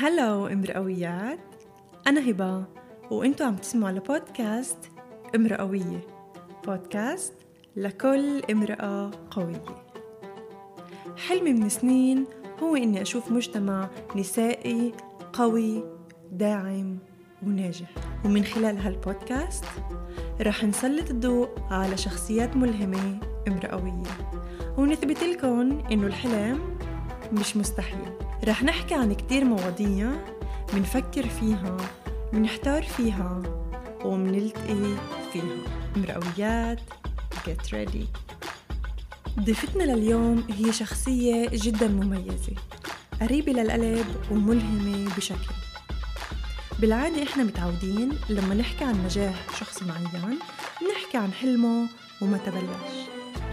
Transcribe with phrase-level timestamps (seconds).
[0.00, 1.38] هلو امرأويات
[2.06, 2.64] أنا هبة
[3.10, 4.78] وانتوا عم تسمعوا لبودكاست
[5.34, 6.00] امرأوية
[6.66, 7.34] بودكاست
[7.76, 9.64] لكل امرأة قوية.
[11.16, 12.26] حلمي من سنين
[12.62, 14.92] هو إني أشوف مجتمع نسائي
[15.32, 15.84] قوي
[16.32, 16.98] داعم
[17.46, 17.90] وناجح.
[18.24, 19.64] ومن خلال هالبودكاست
[20.40, 24.02] رح نسلط الضوء على شخصيات ملهمة امرأوية.
[24.78, 26.78] ونثبت لكم إنه الحلم
[27.32, 28.27] مش مستحيل.
[28.44, 30.10] رح نحكي عن كتير مواضيع
[30.74, 31.76] منفكر فيها
[32.32, 33.42] منحتار فيها
[34.04, 34.96] ومنلتقي
[35.32, 35.44] فيها.
[35.96, 36.80] مرقويات
[37.46, 38.04] get ready.
[39.40, 42.52] ضيفتنا لليوم هي شخصية جدا مميزة
[43.20, 45.54] قريبة للقلب وملهمة بشكل.
[46.78, 50.38] بالعادة إحنا متعودين لما نحكي عن نجاح شخص معين
[50.94, 51.88] نحكي عن حلمه
[52.22, 53.08] ومتى بلش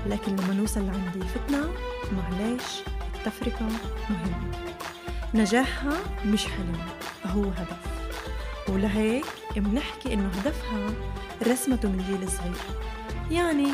[0.08, 1.70] لكن لما نوصل لعند ضيفتنا
[2.12, 2.84] معلش
[3.28, 3.66] التفرقة
[4.10, 4.52] مهمة
[5.34, 6.78] نجاحها مش حلم
[7.26, 7.86] هو هدف.
[8.70, 9.26] ولهيك
[9.56, 10.94] بنحكي إنه هدفها
[11.48, 12.56] رسمته من جيل صغير.
[13.32, 13.68] يعني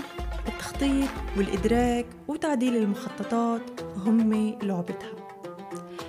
[0.47, 3.61] التخطيط والإدراك وتعديل المخططات
[3.97, 5.13] هم لعبتها.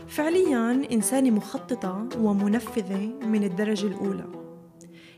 [0.09, 4.25] فعليا إنسانة مخططة ومنفذة من الدرجة الأولى.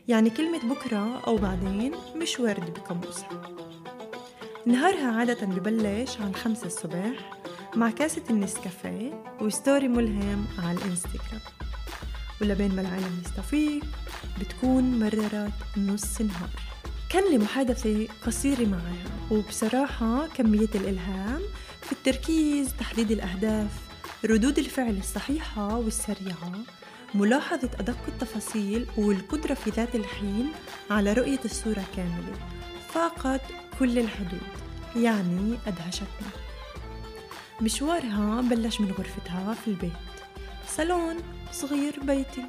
[0.07, 3.41] يعني كلمة بكرة أو بعدين مش واردة بقاموسها
[4.65, 7.35] نهارها عادة ببلش عن خمسة الصبح
[7.75, 11.41] مع كاسة النسكافيه وستوري ملهم على الانستغرام.
[12.41, 13.83] ولبين ما العالم يستفيق
[14.39, 16.49] بتكون مررت نص نهار.
[17.09, 21.41] كان لي محادثة قصيرة معها وبصراحة كمية الإلهام
[21.81, 23.71] في التركيز تحديد الأهداف
[24.25, 26.53] ردود الفعل الصحيحة والسريعة
[27.13, 30.51] ملاحظة أدق التفاصيل والقدرة في ذات الحين
[30.91, 32.33] على رؤية الصورة كاملة.
[32.93, 33.41] فاقت
[33.79, 34.41] كل الحدود
[34.95, 36.44] يعني أدهشتني.
[37.61, 39.91] مشوارها بلش من غرفتها في البيت.
[40.67, 41.15] صالون
[41.51, 42.45] صغير بيتي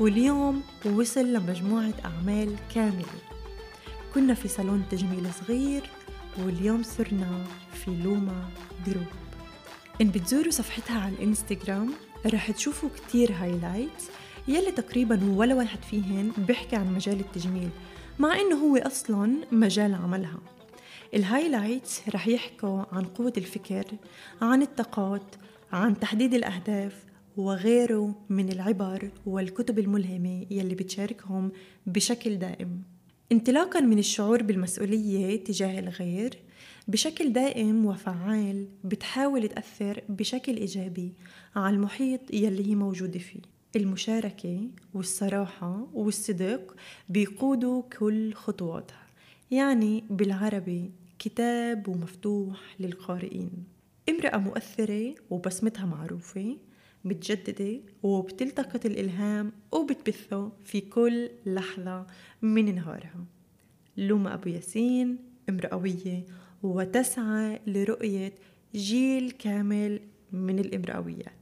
[0.00, 3.04] واليوم وصل لمجموعة أعمال كاملة.
[4.14, 5.82] كنا في صالون تجميل صغير
[6.38, 8.48] واليوم صرنا في لوما
[8.86, 9.06] دروب
[10.00, 11.92] إن بتزوروا صفحتها على الإنستغرام
[12.26, 14.02] رح تشوفوا كتير highlight
[14.48, 17.68] يلي تقريبا ولا واحد فيهن بيحكي عن مجال التجميل
[18.18, 20.38] مع إنه هو أصلا مجال عملها.
[21.14, 23.84] ال highlights رح يحكوا عن قوة الفكر
[24.42, 25.34] عن الطاقات
[25.72, 27.04] عن تحديد الأهداف
[27.36, 31.52] وغيره من العبر والكتب الملهمة يلي بتشاركهم
[31.86, 32.82] بشكل دائم.
[33.32, 36.38] انطلاقا من الشعور بالمسؤولية تجاه الغير
[36.88, 41.12] بشكل دائم وفعال بتحاول تأثر بشكل إيجابي
[41.56, 43.40] على المحيط يلي هي موجودة فيه.
[43.76, 46.76] المشاركة والصراحة والصدق
[47.08, 49.02] بيقودوا كل خطواتها.
[49.50, 50.90] يعني بالعربي
[51.22, 53.64] كتاب ومفتوح للقارئين.
[54.08, 56.56] امرأة مؤثرة وبسمتها معروفة
[57.04, 62.06] متجددة وبتلتقط الإلهام وبتبثه في كل لحظة
[62.42, 63.24] من نهارها.
[63.96, 65.18] لوما أبو ياسين
[65.48, 66.24] امرأوية
[66.62, 68.32] وتسعى لرؤية
[68.74, 70.00] جيل كامل
[70.32, 71.41] من الإمرأويات.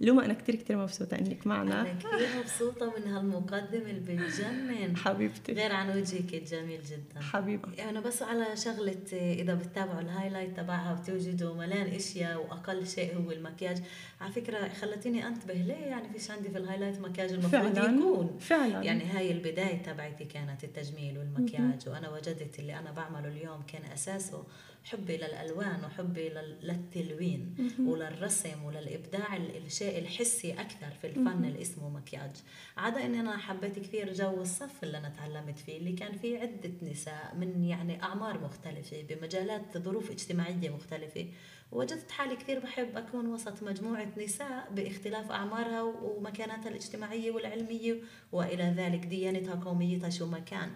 [0.00, 1.80] لوما أنا كتير كتير مبسوطة إنك معنا.
[1.80, 5.52] أنا كثير مبسوطة من هالمقدمة اللي بتجنن حبيبتي.
[5.52, 7.20] غير عن وجهك الجميل جدا.
[7.20, 13.16] حبيبتي أنا بس على شغلة إذا بتتابعوا ال highlight تبعها بتوجدوا ملان إشياء وأقل شيء
[13.16, 13.82] هو المكياج.
[14.20, 17.96] على فكرة خلتيني أنتبه ليه يعني فيش عندي في ال highlight مكياج المفروض فعلا.
[17.96, 18.38] يكون.
[18.38, 18.82] فعلا.
[18.82, 24.44] يعني هاي البداية تبعتي كانت التجميل والمكياج وأنا وجدت اللي أنا بعمله اليوم كان أساسه
[24.86, 27.54] حبي للألوان وحبي لل- للتلوين
[27.88, 32.30] وللرسم وللإبداع ال- الشيء الحسي أكثر في الفن اللي اسمه مكياج
[32.76, 36.70] عدا أني أنا حبيت كثير جو الصف اللي أنا تعلمت فيه اللي كان فيه عدة
[36.82, 41.26] نساء من يعني أعمار مختلفة بمجالات ظروف اجتماعية مختلفة
[41.72, 47.96] وجدت حالي كثير بحب أكون وسط مجموعة نساء باختلاف أعمارها ومكاناتها الاجتماعية والعلمية
[48.32, 50.70] وإلى ذلك ديانتها قوميتها شو ما كان.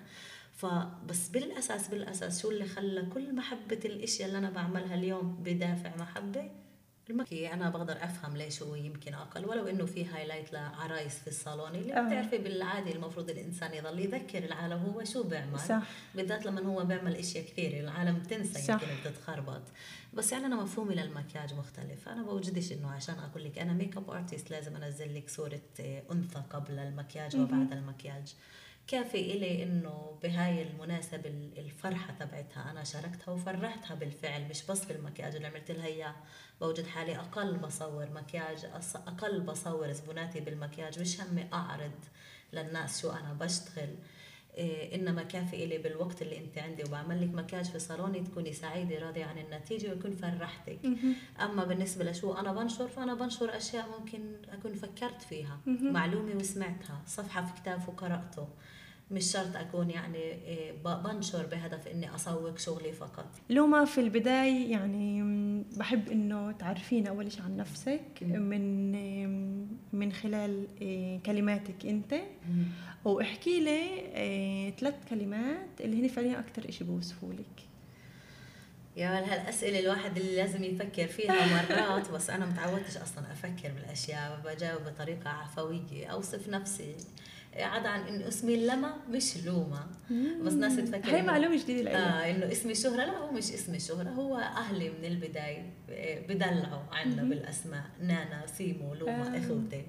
[0.60, 6.50] فبس بالأساس بالأساس شو اللي خلى كل محبة الإشياء اللي أنا بعملها اليوم بدافع محبة؟
[7.10, 7.52] المكي.
[7.52, 11.94] أنا بقدر أفهم ليش هو يمكن أقل ولو إنه في highlight لعرايس في الصالون اللي
[11.94, 12.02] آه.
[12.02, 15.60] بتعرفي بالعادة المفروض الإنسان يضل يذكر العالم هو شو بيعمل.
[15.60, 15.82] صح.
[16.14, 18.82] بالذات لما هو بيعمل إشياء كثيرة العالم بتنسى صح.
[18.82, 19.62] يمكن بتتخربط.
[20.14, 22.08] بس يعني أنا مفهومي للمكياج مختلف.
[22.08, 26.42] أنا بوجدش إنه عشان أقول لك أنا makeup artist لازم أنزل لك صورة آه، أنثى
[26.50, 28.34] قبل المكياج وبعد المكياج.
[28.90, 32.70] كافي إلي إنه بهاي المناسبة ال- الفرحة تبعتها.
[32.70, 36.14] أنا شاركتها وفرحتها بالفعل مش بس في المكياج اللي عملت لها إياه.
[36.60, 38.64] بوجد حالي أقل بصور مكياج
[39.06, 41.00] أقل بصور زبوناتي بالمكياج.
[41.00, 41.90] مش همي أعرض
[42.52, 43.94] للناس شو أنا بشتغل.
[44.56, 46.84] إيه إنما كافي إلي بالوقت اللي أنت عندي.
[46.84, 50.78] وبعمل لك مكياج في صالوني تكوني سعيدة راضية عن النتيجة ويكون فرحتك.
[51.40, 55.60] أما بالنسبة لشو أنا بنشر فأنا بنشر أشياء ممكن أكون فكرت فيها.
[55.92, 58.48] معلومة وسمعتها صفحة في كتاب وقرأته.
[59.10, 63.26] مش شرط أكون يعني إيه، بنشر بهدف إني أسوق شغلي فقط.
[63.50, 65.22] لوما في البداية يعني
[65.76, 68.90] بحب إنه تعرفين أول شيء عن نفسك من
[69.92, 72.14] من خلال إيه، كلماتك أنت.
[73.04, 77.62] وإحكي لي إيه، ثلاث كلمات اللي هن فعليا أكثر شيء بوصفوا لك.
[78.96, 84.40] يا ول هالأسئلة الواحد اللي لازم يفكر فيها مرات بس أنا متعودتش أصلا أفكر بالأشياء
[84.44, 86.94] بجاوب بطريقة عفوية أوصف نفسي.
[87.56, 89.86] عدا عن إنه اسمي لما مش لوما.
[90.42, 93.04] بس ناس تفكر هي معلومة جديدة لإلي آه إنه اسمي شهرة.
[93.04, 95.72] لا هو مش اسمي شهرة هو أهلي من البداية
[96.28, 97.84] بدلعوا عنا بالأسماء.
[98.00, 99.38] نانا سيمو لوما آه.
[99.38, 99.86] إخوتي.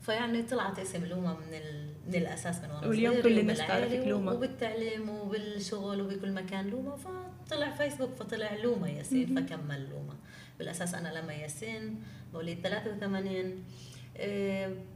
[0.00, 1.90] فيعني طلعت اسم لوما من ال...
[2.06, 4.32] من الأساس من وأنا واليوم كل الناس تعرفك لوما.
[4.32, 6.96] وبالتعليم وبالشغل وبكل مكان لوما.
[6.96, 10.14] فطلع فيسبوك فطلع لوما ياسين فكمل لوما.
[10.58, 12.02] بالأساس أنا لما ياسين
[12.32, 13.52] مواليد 83 أه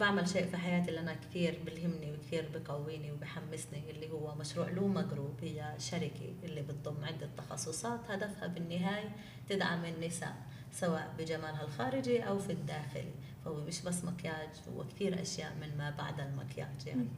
[0.01, 5.03] بعمل شيء في حياتي اللي أنا كثير بلهمني وكثير بقويني وبحمسني اللي هو مشروع لوما
[5.03, 8.01] جروب هي شركة اللي بتضم عدة تخصصات.
[8.09, 9.09] هدفها بالنهاية
[9.49, 10.35] تدعم النساء
[10.73, 13.13] سواء بجمالها الخارجي أو في الداخلي.
[13.45, 17.09] فهو مش بس مكياج هو كثير أشياء من ما بعد المكياج يعني.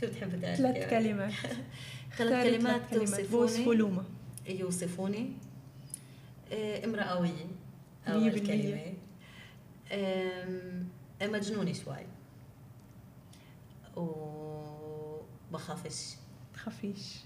[0.00, 1.32] شو بتحب تعرف ثلاث كلمات.
[2.16, 4.04] ثلاث كلمات توصفوني؟ لوما.
[4.48, 5.32] يوصفوني.
[6.84, 7.46] امرأوية
[8.08, 8.95] أول كلمة.
[11.22, 12.06] مجنونة شوي
[15.50, 16.14] وبخافش
[16.54, 17.16] خفيش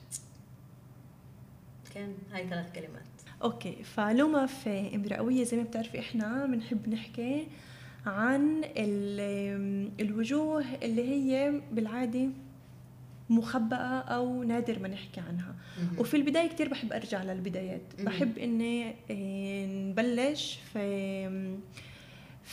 [1.94, 3.02] كان هاي ثلاث كلمات
[3.42, 7.46] أوكي فلوما في امرأوية زي ما بتعرفي إحنا بنحب نحكي
[8.06, 8.62] عن
[10.00, 12.28] الوجوه اللي هي بالعادة
[13.30, 15.54] مخبأة أو نادر ما نحكي عنها.
[15.98, 17.82] وفي البداية كتير بحب أرجع للبدايات.
[18.00, 20.78] بحب إني آه، نبلش في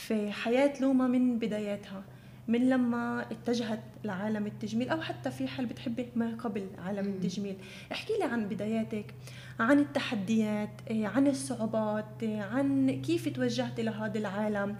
[0.06, 2.02] في حياة لوما من بداياتها
[2.48, 7.12] من لما اتجهت لعالم التجميل أو حتى في حال بتحبي ما قبل عالم مم.
[7.12, 7.56] التجميل.
[7.92, 9.14] احكي لي عن بداياتك
[9.60, 14.76] عن التحديات عن الصعوبات عن كيف توجهتي لهذا العالم.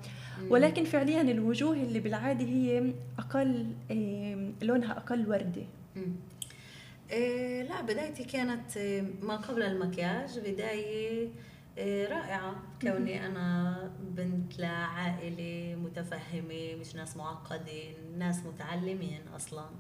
[0.51, 3.67] ولكن فعليا الوجوه اللي بالعادة هي أقل
[4.63, 5.67] لونها أقل وردي
[7.11, 8.79] إيه لا بدايتي كانت
[9.23, 11.29] ما قبل المكياج بداية
[11.79, 12.57] رائعة.
[12.83, 19.71] كوني أنا بنت لعائلة متفهمة مش ناس معقدين ناس متعلمين أصلا.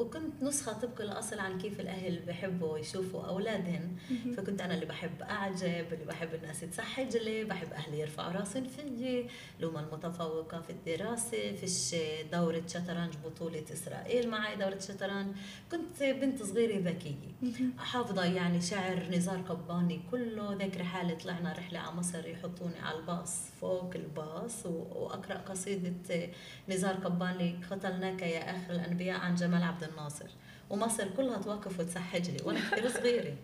[0.00, 3.96] وكنت نسخة طبق الأصل عن كيف الأهل بحبوا يشوفوا أولادهم
[4.36, 9.26] فكنت أنا اللي بحب أعجب اللي بحب الناس تسحج لي بحب أهلي يرفعوا راسهم فيي
[9.60, 11.94] لوما المتفوقة في الدراسة فيش
[12.32, 15.36] دورة شطرنج بطولة إسرائيل معي دورة شطرنج.
[15.70, 17.32] كنت بنت صغيرة ذكية.
[17.78, 23.49] حافظة يعني شعر نزار قباني كله ذكر حالي طلعنا رحلة على مصر يحطوني على الباص.
[23.60, 26.28] فوق الباص وأقرأ قصيدة
[26.68, 30.28] نزار قباني قتلناك يا آخر الأنبياء عن جمال عبد الناصر.
[30.70, 32.42] ومصر كلها توقف وتسحج لي.
[32.44, 33.36] وأنا كثير صغيرة.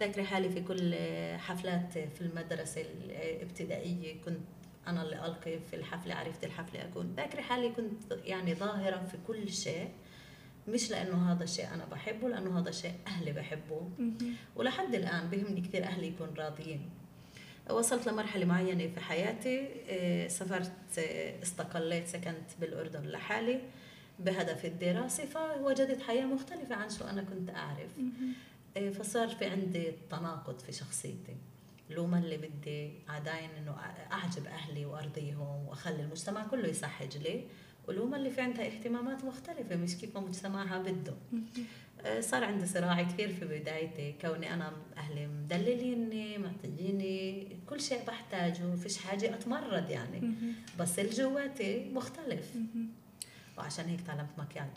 [0.00, 0.94] ذاكرة حالي في كل
[1.38, 4.22] حفلات في المدرسة الابتدائية.
[4.24, 4.40] كنت
[4.86, 7.14] أنا اللي ألقي في الحفلة عرفت الحفلة أكون.
[7.16, 9.88] ذاكرة حالي كنت يعني ظاهرة في كل شيء.
[10.68, 13.90] مش لأنه هذا الشيء أنا بحبه لأنه هذا الشيء أهلي بحبه
[14.56, 16.90] ولحد الآن بهمني كثير أهلي يكونوا راضيين.
[17.70, 23.60] وصلت لمرحلة معينة في حياتي آه، سافرت آه، استقليت سكنت بالأردن لحالي
[24.18, 27.90] بهدف الدراسة فوجدت حياة مختلفة عن شو أنا كنت أعرف.
[28.76, 31.36] إيه، فصار في عندي تناقض في شخصيتي.
[31.90, 33.76] لوما اللي بدي عداين إنه
[34.12, 37.44] أعجب أهلي وأرضيهم وأخلي المجتمع كله يصحج لي.
[37.88, 41.14] ولوما اللي في عندها اهتمامات مختلفة مش كيف ما مجتمعها بده.
[42.04, 48.74] إيه، صار عندي صراع كثير في بدايتي كوني أنا أهلي مدلليني معطيني كل شيء بحتاجه
[48.82, 50.34] فيش حاجة أتمرد يعني.
[50.78, 52.48] بس الجواتي مختلف.
[53.58, 54.70] وعشان هيك تعلمت مكياج.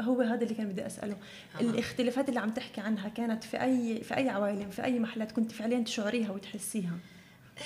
[0.00, 1.16] هو هذا اللي كان بدي أسأله.
[1.54, 1.60] آه.
[1.60, 5.52] الاختلافات اللي عم تحكي عنها كانت في أي في أي عوالم في أي محلات كنت
[5.52, 6.98] فعليا تشعريها وتحسيها؟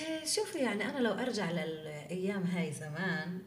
[0.00, 3.38] إيه، شوفي يعني أنا لو أرجع للأيام هاي زمان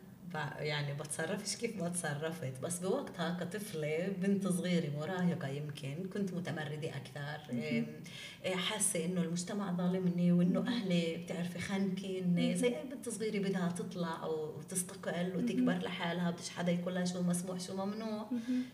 [0.60, 2.54] يعني بتصرفش كيف ما تصرفت.
[2.64, 7.50] بس بوقتها كطفلة بنت صغيرة مراهقة يمكن كنت متمردة أكثر.
[7.52, 14.26] إيه، حاسة إنه المجتمع ظالمني وإنه أهلي بتعرفي خانكين زي أي بنت صغيرة بدها تطلع
[14.26, 18.30] وتستقل وتكبر لحالها بدش حدا يقول لها شو مسموح شو ممنوع.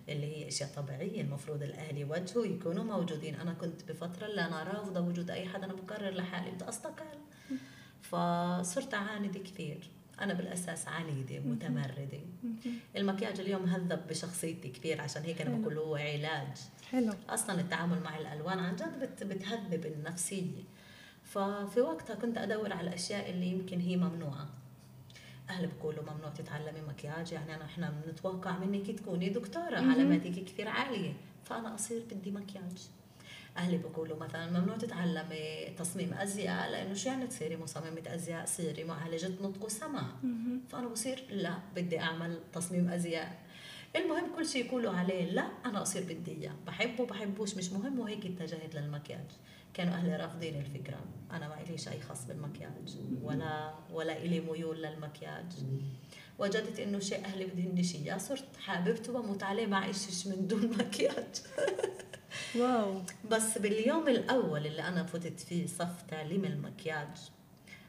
[0.09, 3.35] اللي هي أشياء طبيعية المفروض الأهل يوجهوا يكونوا موجودين.
[3.35, 7.17] أنا كنت بفترة اللي أنا رافضة وجود أي حدا أنا بقرر لحالي بدي أستقل.
[8.01, 9.89] فصرت أعاند كثير.
[10.21, 12.19] أنا بالأساس عنيده متمردة.
[12.97, 16.57] المكياج اليوم هذب بشخصيتي كثير عشان هيك أنا بقول هو علاج.
[16.91, 17.13] حلو.
[17.29, 20.63] أصلا التعامل مع الألوان عن جد بت- بتهذب النفسية.
[21.23, 24.49] ففي وقتها كنت أدور على الأشياء اللي يمكن هي ممنوعة.
[25.49, 29.75] أهلي بيقولوا ممنوع تتعلمي مكياج يعني أنا إحنا بنتوقع منك تكوني دكتورة.
[29.77, 31.13] علاماتك كثير عالية.
[31.43, 32.77] فأنا أصير بدي مكياج.
[33.57, 39.31] أهلي بيقولوا مثلا ممنوع تتعلمي تصميم أزياء لأنه شو يعني تصيري مصممة أزياء؟ صيري معالجه
[39.41, 40.03] نطق وسمع
[40.69, 43.39] فأنا بصير لا بدي أعمل تصميم أزياء.
[43.95, 46.55] المهم كل شيء يقولوا عليه لا أنا أصير بدي إياه.
[46.67, 47.99] بحبه بحبوش مش مهم.
[47.99, 49.25] وهيك اتجهت للمكياج.
[49.73, 50.99] كانوا أهلي رافضين الفكرة.
[51.31, 52.97] أنا ما إلي شيء خاص بالمكياج.
[53.23, 55.45] ولا ولا إلي ميول للمكياج.
[56.39, 61.35] وجدت إنه شيء أهلي بدهنش اياه صرت حاببته وبموت عليه ما عيشش من دون مكياج
[62.55, 63.01] واو.
[63.31, 67.07] بس باليوم الأول اللي أنا فتت فيه صف تعليم المكياج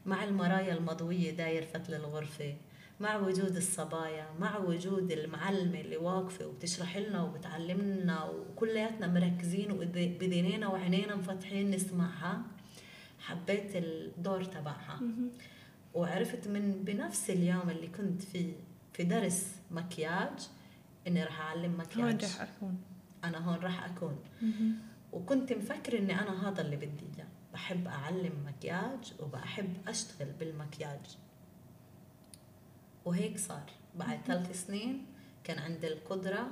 [0.05, 2.55] مع المرايا المضوية داير فتل الغرفة
[2.99, 11.15] مع وجود الصبايا مع وجود المعلمة اللي واقفة وبتشرح لنا وبتعلمنا وكلياتنا مركزين وبدينينا وعينينا
[11.15, 12.41] مفتحين نسمعها
[13.19, 14.99] حبيت الدور تبعها.
[15.93, 18.53] وعرفت من بنفس اليوم اللي كنت فيه
[18.93, 20.49] في درس مكياج
[21.07, 22.81] إني راح أعلم هون مكياج رح أكون.
[23.23, 24.19] أنا هون راح أكون.
[25.11, 27.27] وكنت مفكرة إني أنا هذا اللي بدي إياه.
[27.53, 31.17] بحب أعلم مكياج وبحب أشتغل بالمكياج.
[33.05, 33.71] وهيك صار.
[33.95, 35.05] بعد ثلاث سنين
[35.43, 36.47] كان عندي القدرة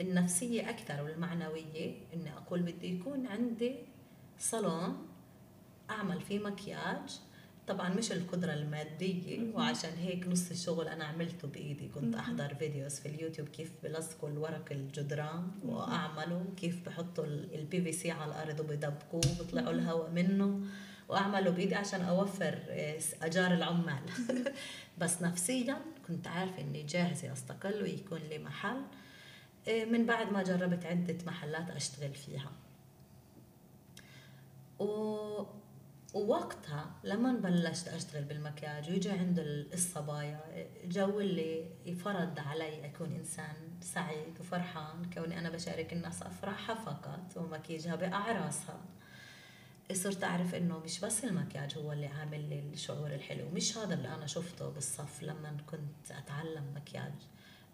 [0.00, 3.76] النفسية أكثر والمعنوية إني أقول بدي يكون عندي
[4.38, 5.06] صالون
[5.90, 7.20] أعمل فيه مكياج
[7.68, 11.88] طبعا مش القدرة المادية وعشان هيك نص الشغل أنا عملته بإيدي.
[11.88, 18.30] كنت أحضر videos في اليوتيوب كيف بلصقوا الورق الجدران وأعملوا كيف بحطوا ال PVC على
[18.30, 20.60] الأرض وبدبقوه وبيطلعوا الهواء منه.
[21.08, 24.02] وأعمله بإيدي عشان أوفر آه، أجار العمال.
[25.00, 25.76] بس نفسيا
[26.08, 28.80] كنت عارفة إني جاهزة أستقل ويكون لي محل.
[29.68, 32.52] آه، من بعد ما جربت عدة محلات أشتغل فيها.
[34.78, 35.44] و...
[36.14, 39.38] ووقتها لما بلشت أشتغل بالمكياج ويجي عند
[39.72, 40.40] الصبايا
[40.84, 41.68] جو اللي
[42.04, 48.80] فرض علي أكون إنسان سعيد وفرحان كوني أنا بشارك الناس أفراحها فقط ومكياجها باعراسها
[49.92, 54.14] صرت أعرف إنه مش بس المكياج هو اللي عامل لي الشعور الحلو مش هذا اللي
[54.14, 57.12] أنا شفته بالصف لما كنت أتعلم مكياج.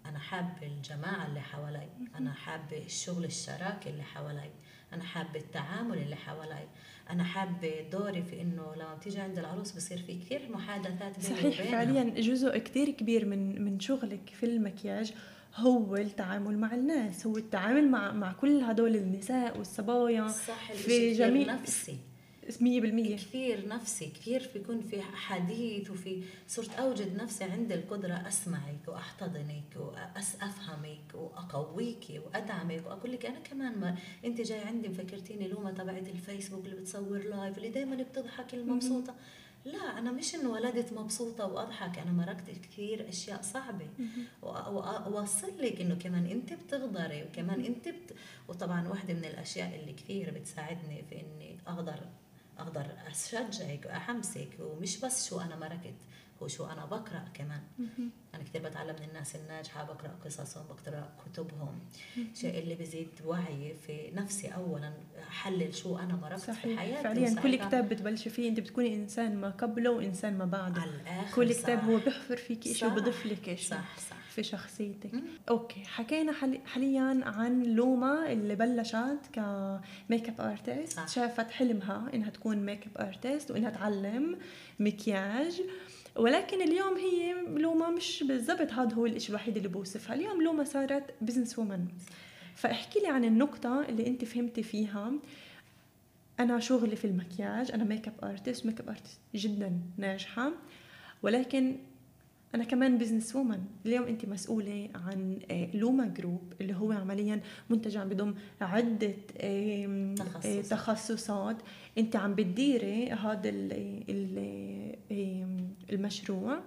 [0.07, 4.51] أنا حابة الجماعة اللي حوالي أنا حابة الشغل الشراكة اللي حوالي
[4.93, 6.69] أنا حابة التعامل اللي حوالي.
[7.11, 11.61] أنا حابة دوري في إنه لما بتيجي عند العروس بصير في كثير محادثات بيني صحيح
[11.61, 11.71] وبينها.
[11.85, 15.13] فعليا جزء كتير كبير من من شغلك في المكياج
[15.57, 21.55] هو التعامل مع الناس هو التعامل مع مع كل هدول النساء والصبايا صح في جميع
[21.55, 21.97] نفسي
[22.59, 22.61] 100%
[23.17, 31.15] كثير نفسي كثير بيكون في حديث وفي صرت أوجد نفسي عندي القدرة أسمعك وأحتضنك وافهمك
[31.15, 36.77] وأقويك وأدعمك وأقول لك أنا كمان ما أنت جاي عندي مفكرتيني لومه تبعت الفيسبوك اللي
[36.77, 39.15] بتصور لايف اللي دائما بتضحك المبسوطة.
[39.65, 43.87] لا أنا مش إنه ولدت مبسوطة وأضحك أنا مرقت كثير أشياء صعبة.
[44.43, 48.15] وأوصل لك إنه كمان أنت بتقدري وكمان أنت بت...
[48.49, 52.01] وطبعا واحدة من الأشياء اللي كثير بتساعدني في إني أقدر
[52.61, 55.95] أقدر أشجعك وأحمسك ومش بس شو أنا مرقت
[56.43, 57.61] هو شو أنا بقرأ كمان.
[58.35, 61.79] أنا كثير بتعلم من الناس الناجحة بقرأ قصصهم بقرأ كتبهم.
[62.35, 64.93] شيء اللي بزيد وعي في نفسي اولا
[65.29, 66.79] أحلل شو أنا مرقت في صحيح.
[66.79, 67.03] حياتي.
[67.03, 70.81] فعليا كل كتاب بتبلشي فيه أنت بتكوني إنسان ما قبله وإنسان ما بعده.
[70.81, 71.85] على الآخر كل كتاب صح.
[71.85, 72.89] هو بيحفر فيك شيء.
[72.89, 74.17] وبضيف لك شيء صح صح.
[74.43, 75.15] في شخصيتك.
[75.15, 75.23] مم.
[75.49, 81.09] okay حكينا حالي- حاليا عن لوما اللي بلشت ك makeup artist.
[81.09, 84.39] شافت حلمها إنها تكون makeup artist وإنها تعلم
[84.79, 85.63] مكياج.
[86.17, 90.15] ولكن اليوم هي لوما مش بالضبط هذا هو الشيء الوحيد اللي بوصفها.
[90.17, 91.87] اليوم لوما صارت business woman
[92.55, 95.13] فاحكي لي عن النقطة اللي أنت فهمتي فيها.
[96.41, 100.53] أنا شغلي في المكياج أنا makeup artist makeup artist جدا ناجحة.
[101.23, 101.77] ولكن
[102.55, 107.41] أنا كمان business woman اليوم أنت مسؤولة عن آه، لوما group اللي هو عمليا
[107.71, 109.15] منتج عم بضم عده
[110.17, 110.47] تخصصات.
[110.47, 111.57] آه، تخصصات.
[111.99, 113.51] أنت عم بتديري هذا
[115.91, 116.61] المشروع.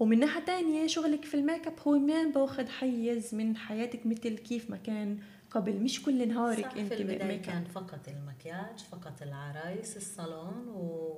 [0.00, 4.70] ومن ناحية تانية شغلك في الميك اب هو ما باخذ حيز من حياتك مثل كيف
[4.70, 5.18] ما كان
[5.50, 5.72] قبل.
[5.72, 10.68] مش كل نهارك صح أنت في البداية كان فقط المكياج فقط العرايس الصالون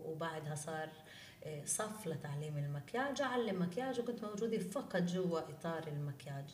[0.07, 1.24] وبعدها صار آه،
[1.65, 6.45] صف لتعليم المكياج أعلم مكياج وكنت موجودة فقط جوا إطار المكياج.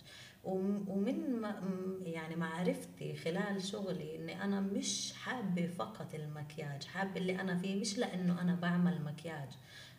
[0.45, 1.63] وم- ومن ما
[2.03, 7.99] يعني معرفتي خلال شغلي إني أنا مش حابة فقط المكياج حابة اللي أنا فيه مش
[7.99, 9.49] لأنه أنا بعمل مكياج.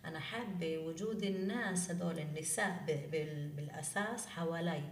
[0.06, 4.84] أنا حابة بوجود الناس هدول النساء ب- بال- بالأساس حوالي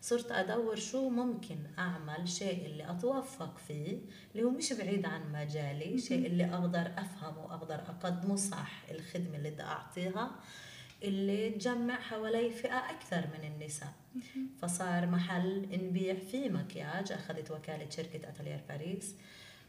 [0.00, 3.98] صرت أدور شو ممكن أعمل شيء اللي أتوفق فيه
[4.32, 9.50] اللي هو مش بعيد عن مجالي شيء اللي أقدر أفهمه وأقدر أقدمه صح الخدمة اللي
[9.50, 10.30] بدي أعطيها
[11.02, 13.92] اللي تجمع حوالي فئة أكثر من النساء.
[14.62, 19.14] فصار محل نبيع فيه مكياج أخذت وكالة شركة Atelier Paris.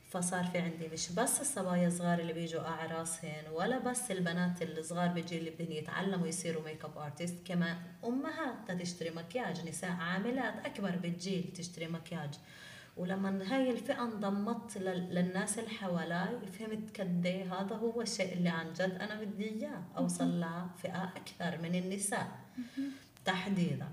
[0.09, 5.37] فصار في عندي مش بس الصبايا الصغار اللي بيجوا أعراسهن ولا بس البنات الصغار بيجي
[5.37, 11.87] اللي بدهم يتعلموا يصيروا makeup artist كمان أمهات تشتري مكياج نساء عاملات أكبر بالجيل تشتري
[11.87, 12.29] مكياج
[12.97, 18.49] ولما هاي الفئة انضمت لل- للناس اللي حوالي فهمت قد إيه هذا هو الشيء اللي
[18.49, 19.81] عن جد أنا بدي إياه.
[19.97, 22.27] أوصل لفئة أكثر من النساء.
[23.25, 23.87] تحديدا.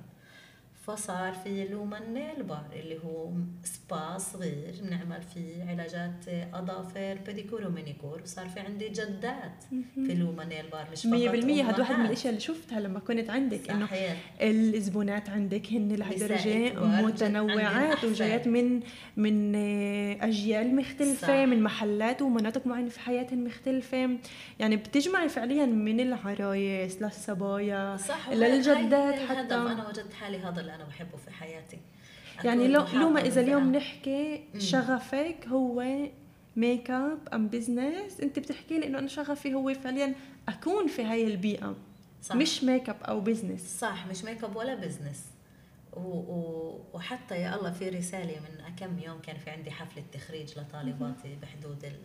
[0.87, 3.31] فصار في لوما nail bar اللي هو
[3.65, 9.65] سبا صغير بنعمل فيه علاجات اظافر بيديكور ومانيكور وصار في عندي جدات
[9.95, 12.07] في لوما nail bar مش فقط 100% هذا واحد من.
[12.07, 13.89] الأشياء اللي شفتها لما كنت عندك إنه
[14.41, 18.05] الزبونات عندك هن لهالدرجه متنوعات.
[18.05, 18.81] وجايات من
[19.17, 19.55] من
[20.21, 21.35] أجيال مختلفة صح.
[21.35, 24.19] من محلات ومناطق معينة في حياتهم مختلفة
[24.59, 29.55] يعني بتجمعي فعليا من العرايس للصبايا صح للجدات حتى.
[29.55, 31.79] أنا وجدت حالي هذا أنا بحبه في حياتي.
[32.45, 33.73] يعني لو محاطة لوما إذا اليوم.
[33.73, 34.45] نحكي.
[34.59, 35.85] شغفك هو
[36.57, 40.15] makeup أم business أنت بتحكي لي إنه أنا شغفي هو فعليا
[40.49, 41.77] أكون في هاي البيئة.
[42.23, 42.35] صح.
[42.37, 45.25] مش ميك اب أو business صح مش ميك اب ولا business
[46.93, 51.85] وحتى يا الله في رسالة من كم يوم كان في عندي حفلة تخريج لطالباتي بحدود
[51.85, 51.97] ال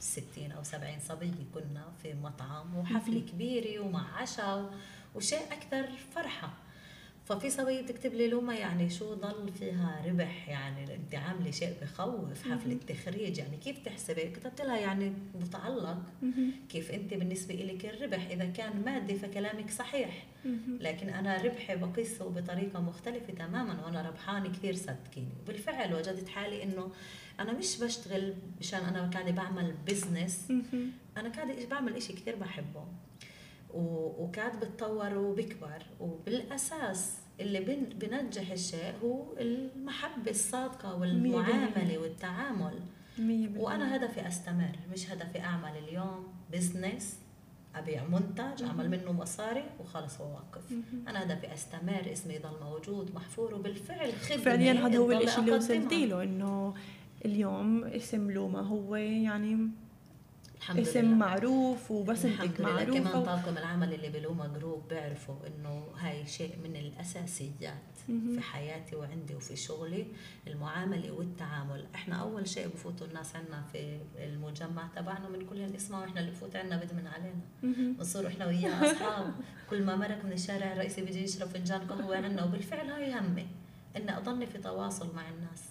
[0.00, 4.70] 60 أو 70 صبية كنا في مطعم وحفلة كبيرة ومع عشاء
[5.14, 6.50] وشيء أكثر فرحة.
[7.24, 12.48] ففي صبية بتكتب لي لوما يعني شو ضل فيها ربح يعني انت عامله شيء بخوف
[12.52, 16.02] حفلة تخريج يعني كيف تحسبي؟ كتبت لها يعني متعلق
[16.68, 20.26] كيف أنت بالنسبة لك الربح؟ إذا كان مادي فكلامك صحيح
[20.80, 26.90] لكن أنا ربحي بقيسه بطريقه مختلفة تماما وأنا ربحانة كثير صدقيني وبالفعل وجدت حالي إنه
[27.40, 30.50] أنا مش بشتغل مشان أنا قاعدة بعمل business
[31.16, 32.84] أنا قاعدة بعمل إشي كثير بحبه.
[33.74, 35.82] وقاعد بتطور وبكبر.
[36.00, 42.80] وبالأساس اللي بن- بنجح الشيء هو المحبة الصادقة والمعاملة والتعامل.
[43.62, 47.18] وأنا هدفي أستمر مش هدفي أعمل اليوم business
[47.74, 50.62] أبيع منتج أعمل منه مصاري وخلص واوقف
[51.08, 55.52] أنا هدفي أستمر اسمي يضل موجود محفور وبالفعل خدمة فعليا هذا هو الشيء اللي.
[55.52, 56.74] وصلتي له إنه
[57.24, 59.68] اليوم اسم لوما هو يعني
[60.60, 61.14] الحمد اسم لله.
[61.16, 66.76] معروف وبسمتك الحمد لله كمان طاقم العمل اللي بلوما جروب بيعرفوا إنه هاي شيء من
[66.76, 67.74] الأساسيات
[68.08, 68.34] مهم.
[68.34, 70.06] في حياتي وعندي وفي شغلي
[70.46, 76.20] المعاملة والتعامل إحنا أول شيء بفوتوا الناس عنا في المجمع تبعنا من كل اسمه وإحنا
[76.20, 77.40] اللي بفوت عنا بدمن علينا.
[77.96, 79.34] بنصير إحنا وياه أصحاب
[79.70, 83.46] كل ما مرق من الشارع الرئيسي بيجي يشرب فنجان قهوة عنا وبالفعل هاي همي
[83.96, 85.62] إني أضلني في تواصل مع الناس.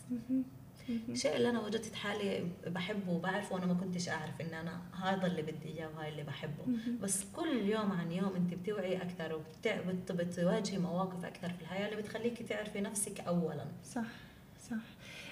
[1.09, 5.41] الشيء اللي أنا وجدت حالي بحبه وبعرفه وأنا ما كنتش أعرف إن أنا هذا اللي
[5.41, 6.65] بدي إياه وهاي اللي بحبه.
[7.01, 9.41] بس كل يوم عن يوم أنت بتوعي أكثر
[10.09, 13.65] وبتواجهي مواقف أكثر في الحياة اللي بتخليكي تعرفي نفسك اولا.
[13.93, 14.05] صح
[14.69, 14.77] صح.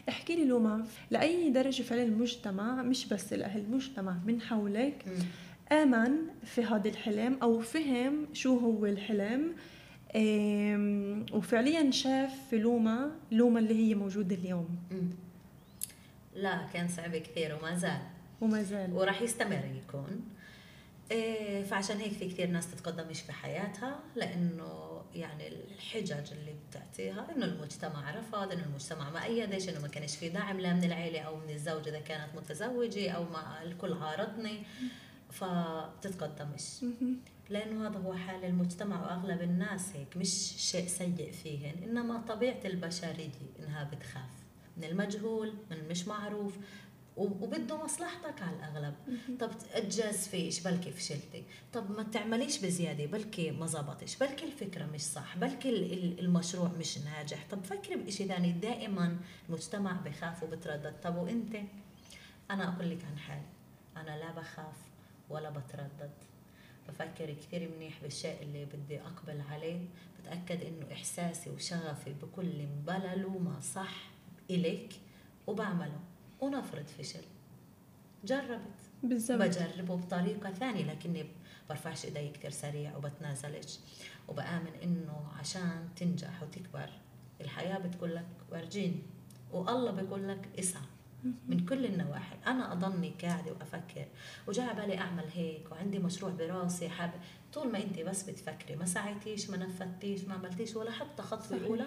[0.09, 5.05] احكي لي لوما لأي درجة فعلا المجتمع مش بس الأهل المجتمع من حولك
[5.71, 6.11] آمن
[6.43, 9.55] في هذا الحلم أو فهم شو هو الحلم؟
[11.33, 14.67] وفعليا شاف في لوما لوما اللي هي موجودة اليوم.
[16.37, 18.01] لا كان صعب كثير وما زال.
[18.41, 18.93] وما زال.
[18.93, 20.29] وراح يستمر يكون.
[21.11, 27.45] إيه فعشان هيك في كثير ناس تتقدمش في حياتها لأنه يعني الحجج اللي بتعطيها إنه
[27.45, 31.35] المجتمع رفض إنه المجتمع ما أيدش إنه ما كانش في دعم لا من العيلة أو
[31.35, 34.63] من الزوج إذا كانت متزوجة أو ما الكل عارضني.
[35.31, 36.85] فبتتقدمش.
[37.49, 43.29] لأنه هذا هو حال المجتمع وأغلب الناس هيك مش شيء سيء فيهن إنما طبيعة البشريه
[43.59, 44.36] إنها بتخاف.
[44.77, 46.57] من المجهول من المش معروف
[47.17, 48.93] وبده مصلحتك على الأغلب.
[49.39, 55.01] طب تجاز فيش بلكي فشلتي طب ما تعمليش بزيادة بلكي ما زبطش بلكي الفكرة مش
[55.01, 57.45] صح بلكي ال- ال- المشروع مش ناجح.
[57.51, 59.17] طب فكري بشيء ثاني دائما
[59.49, 60.93] المجتمع بخاف وبتردد.
[61.03, 61.55] طب وإنت؟
[62.51, 63.45] أنا أقول لك عن حالي.
[63.97, 64.75] أنا لا بخاف
[65.29, 66.11] ولا بتردد.
[66.89, 69.79] بفكر كثير منيح بالشيء اللي بدي أقبل عليه.
[70.19, 73.95] بتأكد إنه إحساسي وشغفي بكل مبلله ما صح.
[74.51, 74.93] إلك
[75.47, 75.99] وبعمله.
[76.41, 77.23] ونفرض فشل.
[78.25, 78.61] جربت.
[79.03, 79.41] بالضبط.
[79.41, 81.25] بجربه بطريقة ثانية لكني
[81.69, 83.79] برفعش إيدي كتير سريع وبتنازلش.
[84.27, 86.89] وبآمن إنه عشان تنجح وتكبر
[87.41, 89.01] الحياة بتقول لك ورجيني
[89.51, 90.83] والله بيقول لك إسعى.
[91.47, 92.35] من كل النواحي.
[92.47, 94.05] أنا اضلني قاعدة وأفكر.
[94.47, 97.13] وجاي على بالي أعمل هيك وعندي مشروع براسي حابب
[97.53, 101.85] طول ما انت بس بتفكري ما سعيتيش ما نفذتيش ما عملتيش ولا حتى خطوة اولى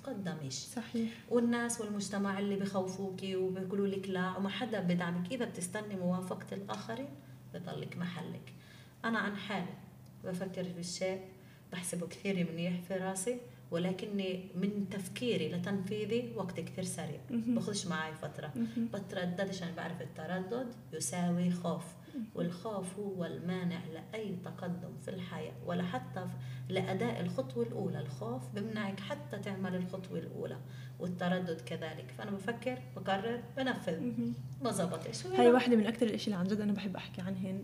[0.00, 1.10] تتقدميش صحيح.
[1.30, 5.32] والناس والمجتمع اللي بخوفوكي وبيقولوا لك لا وما حدا بدعمك.
[5.32, 7.08] إذا بتستني موافقة الآخرين
[7.54, 8.52] بضلك محلك.
[9.04, 9.74] أنا عن حالي
[10.24, 11.20] بفكر في الشيء
[11.72, 17.20] بحسبه كثير منيح في راسي ولكني من تفكيري لتنفيذي وقت كثير سريع.
[17.30, 18.52] بخش معي فترة.
[18.76, 21.84] بتردد عشان بعرف التردد يساوي خوف.
[22.34, 26.26] والخوف هو المانع لأي تقدم في الحياة ولا حتى
[26.68, 28.00] لأداء الخطوة الأولى.
[28.00, 30.58] الخوف بمنعك حتى تعمل الخطوة الأولى
[30.98, 32.14] والتردد كذلك.
[32.18, 34.00] فأنا بفكر بقرر بنفذ.
[34.62, 37.62] ما زبطش هاي واحدة من أكثر الأشياء اللي عن جد أنا بحب أحكي عنهن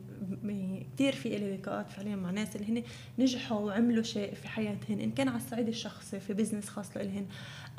[0.94, 2.84] كثير في إلي لقاءات فعليا مع ناس اللي هن
[3.18, 7.26] نجحوا وعملوا شيء في حياتهن إن كان على الصعيد الشخصي في business خاص لإلهن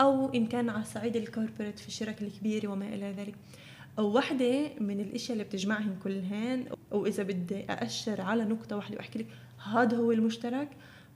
[0.02, 3.36] أو إن كان على الصعيد ال corporate في الشركة الكبيرة وما إلى ذلك.
[3.98, 9.28] وواحدة من الإشياء اللي بتجمعهم كلهن واذا بدي أأشر على نقطة واحدة وأحكي لك
[9.72, 10.70] هذا هو المشترك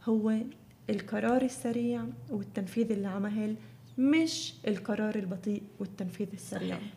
[0.06, 0.34] هو
[0.90, 3.56] القرار السريع والتنفيذ اللي عمل
[3.98, 6.76] مش القرار البطيء والتنفيذ السريع.
[6.76, 6.94] صحيح.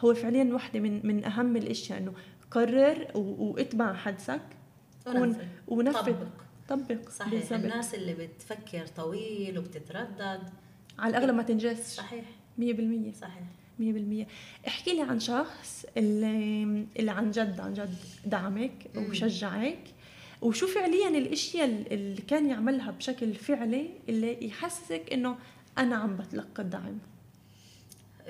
[0.00, 2.12] هو فعليا واحدة من من أهم الأشياء إنه
[2.50, 4.42] قرر وإتبع حدسك
[5.06, 6.02] ونفذ ونفذ.
[6.02, 6.26] طبق,
[6.68, 7.08] طبق.
[7.08, 7.32] صحيح.
[7.34, 7.52] بالزبط.
[7.52, 10.40] الناس اللي بتفكر طويل وبتتردد.
[10.98, 12.24] على الأغلب ما تنجز صحيح.
[12.58, 13.46] 100% صحيح.
[13.80, 14.26] 100%
[14.68, 19.78] احكي لي عن شخص اللي, اللي عن جد عن جد دعمك وشجعك
[20.42, 25.38] وشو فعليا الأشياء اللي كان يعملها بشكل فعلي اللي يحسسك إنه
[25.78, 26.98] أنا عم بتلقى الدعم؟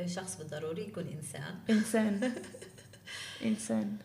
[0.07, 1.55] شخص بالضروري يكون إنسان.
[1.71, 2.33] إنسان.
[3.45, 3.97] إنسان.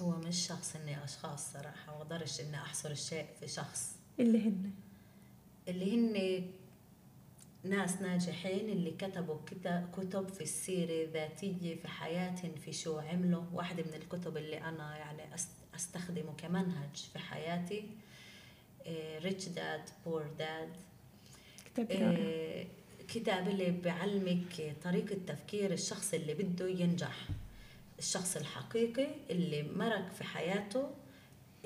[0.00, 3.92] هو مش شخص إني أشخاص صراحة ما إني أحصر الشيء في شخص.
[4.20, 4.70] اللي هن؟
[5.68, 6.44] اللي هن
[7.68, 9.36] ناس ناجحين اللي كتبوا
[9.96, 13.42] كتب في السيرة الذاتية في حياتهم في شو عملوا.
[13.52, 15.22] واحدة من الكتب اللي أنا يعني
[15.76, 17.84] أستخدمه كمنهج في حياتي
[19.22, 20.68] ريتش داد بور داد
[21.74, 21.88] كتاب
[23.08, 27.28] كتاب اللي بيعلمك طريقة تفكير الشخص اللي بده ينجح.
[27.98, 30.90] الشخص الحقيقي اللي مرق في حياته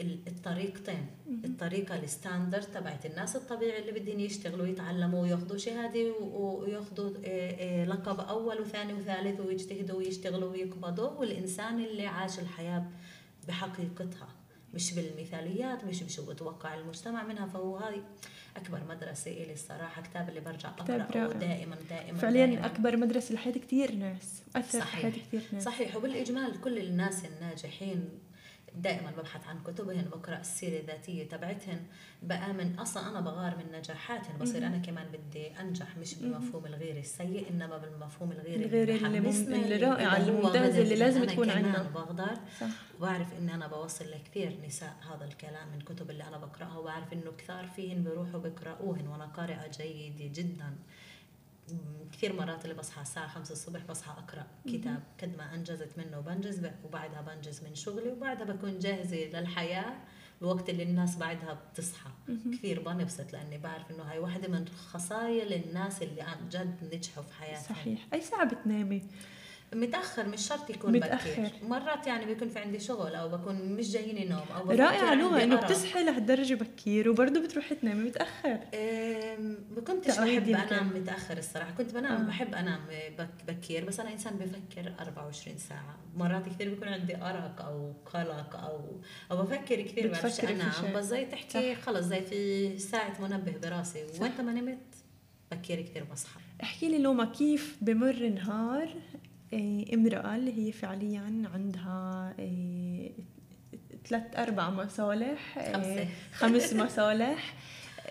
[0.01, 1.07] الطريقتين.
[1.45, 8.21] الطريقة الستاندرد تبعت الناس الطبيعي اللي بدهم يشتغلوا يتعلموا وياخذوا شهادة وياخذوا آه، آه، لقب
[8.21, 11.09] أول وثاني وثالث ويجتهدوا ويشتغلوا ويقبضوا.
[11.11, 12.87] والإنسان اللي عاش الحياة
[13.49, 14.29] بحقيقتها
[14.75, 18.03] مش بالمثاليات مش بشو بتوقع المجتمع منها فهو هاي
[18.57, 22.67] أكبر مدرسة إلي الصراحة كتاب اللي برجع أقرأه دائما دائما فعليا دائماً.
[22.67, 25.03] أكبر مدرسة لحياة كثير ناس أثر صحيح.
[25.03, 25.65] حياة كثير ناس.
[25.65, 25.97] صحيح.
[25.97, 28.09] وبالإجمال كل الناس الناجحين
[28.77, 31.83] دائما ببحث عن كتبهن بقرأ السيرة الذاتية تبعتهن
[32.23, 37.51] بآمن أصلا أنا بغار من نجاحاتهن بصير أنا كمان بدي أنجح مش بالمفهوم الغير السيء
[37.51, 42.39] إنما بالمفهوم الغير الغير اللي, اللي رائع الممتازة اللي لازم تكون عندنا بقدر
[42.99, 47.33] وبعرف اني أنا بوصل لكثير نساء هذا الكلام من كتب اللي أنا بقرأها وبعرف إنه
[47.39, 50.77] كثار فيهن بيروحوا بقراوهن وأنا قارئة جيدة جدا.
[52.13, 56.67] كثير مرات اللي بصحى الساعة خمسة الصبح بصحى أقرأ كتاب قد ما أنجزت منه بنجز
[56.85, 59.95] وبعدها بنجز من شغلي وبعدها بكون جاهزة للحياة
[60.43, 62.11] الوقت اللي الناس بعدها بتصحى.
[62.53, 67.35] كثير بنبسط لأني بعرف إنه هاي واحدة من خصايا الناس اللي عن جد نجحوا في
[67.35, 67.77] حياتهم.
[67.77, 68.07] صحيح.
[68.15, 69.03] أي ساعة بتنامي؟
[69.75, 71.31] متأخر مش شرط يكون متأخر.
[71.31, 71.51] بكير.
[71.69, 75.57] مرات يعني بيكون في عندي شغل أو بكون مش جاييني نوم أو رائعة لغة إنه
[75.57, 78.59] بتصحي لهالدرجة بكير وبرضه بتروحي تنامي متأخر.
[79.87, 81.71] كنتش بحب انام متأخر الصراحة.
[81.71, 82.27] كنت بنام آه.
[82.27, 82.81] بحب أنام
[83.49, 85.99] بكير بس أنا إنسان بفكر 24 ساعة.
[86.17, 90.93] مرات كثير بيكون عندي أرق أو قلق أو أو بفكر كثير بعرفش أنام.
[90.95, 94.07] بس زي تحكي خلص زي في ساعة منبه براسي.
[94.21, 94.79] وانت ما نمت
[95.53, 98.89] بكير كثير بصحى احكي لي لوما كيف بمر نهار
[99.55, 103.13] امرأة اللي هي فعليا عندها إيه،
[104.09, 107.55] ثلاث أربع مصالح إيه، خمس مصالح.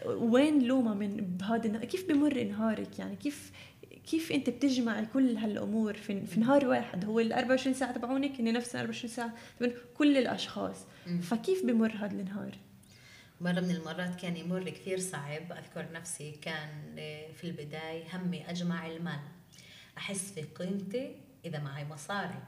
[0.05, 3.51] وين لوما من بهذا كيف بمر نهارك؟ يعني كيف
[4.09, 8.53] كيف أنت بتجمعي كل هالأمور؟ في, في نهار واحد هو ال 24 ساعة تبعونك هن
[8.53, 10.85] نفس ال 24 ساعة تبعون كل الأشخاص.
[11.21, 12.51] فكيف بمر هذا النهار؟
[13.41, 15.51] مرة من المرات كان يمر كثير صعب.
[15.51, 16.69] أذكر نفسي كان
[17.35, 19.19] في البداية همي أجمع المال.
[19.97, 22.43] أحس في قيمتي إذا معي مصاري.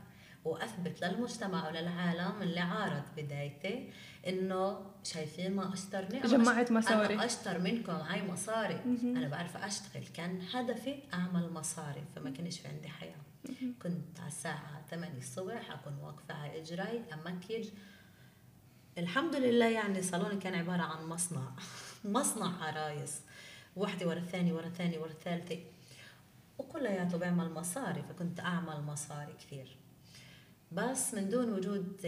[0.45, 3.89] وأثبت للمجتمع وللعالم اللي عارض بدايتي
[4.27, 7.13] إنه شايفين ما أشترني جمعت مصاري.
[7.13, 8.79] أنا أشتر منكم معي مصاري.
[9.03, 10.07] أنا بعرف أشتغل.
[10.13, 13.15] كان هدفي أعمل مصاري فما كانش في عندي حياة.
[13.83, 17.67] كنت على الساعة 8 الصبح أكون واقفة على إجراي أمكج
[18.97, 21.51] الحمد لله يعني صالوني كان عبارة عن مصنع.
[22.05, 23.21] مصنع عرايس.
[23.75, 25.57] واحدة ورا الثانية ورا الثانية ورا الثالثة.
[26.61, 29.77] وكلياته بيعمل مصاري فكنت أعمل مصاري كثير.
[30.71, 32.07] بس من دون وجود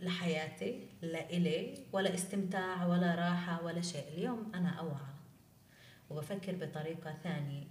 [0.00, 4.08] لحياتي لإلي ولا استمتاع ولا راحة ولا شيء.
[4.08, 5.14] اليوم أنا أوعى
[6.10, 7.64] وبفكر بطريقة ثانية.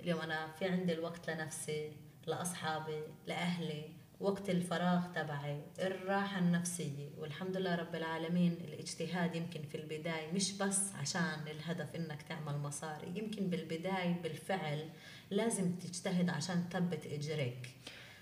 [0.00, 1.92] اليوم أنا في عندي الوقت لنفسي
[2.26, 3.99] لأصحابي لأهلي.
[4.20, 7.08] وقت الفراغ تبعي الراحة النفسية.
[7.18, 13.12] والحمد لله رب العالمين الاجتهاد يمكن في البداية مش بس عشان الهدف إنك تعمل مصاري
[13.14, 14.84] يمكن بالبداية بالفعل
[15.30, 17.68] لازم تجتهد عشان تثبت إجريك.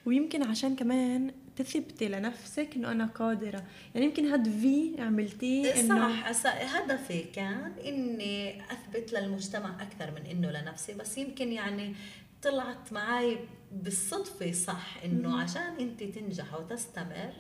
[0.07, 3.65] ويمكن عشان كمان تثبتي لنفسك إنه أنا قادرة.
[3.95, 10.51] يعني يمكن هاد في عملتيه إنه صح هدفي كان إني أثبت للمجتمع أكثر من إنه
[10.51, 11.95] لنفسي بس يمكن يعني
[12.43, 13.39] طلعت معي
[13.73, 17.33] بالصدفة صح إنه عشان أنت تنجح وتستمر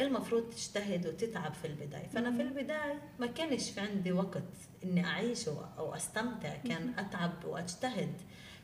[0.00, 2.08] المفروض تجتهد وتتعب في البداية.
[2.08, 4.42] فأنا في البداية ما كانش في عندي وقت
[4.84, 8.12] إني أعيش أو أستمتع كان أتعب وأجتهد.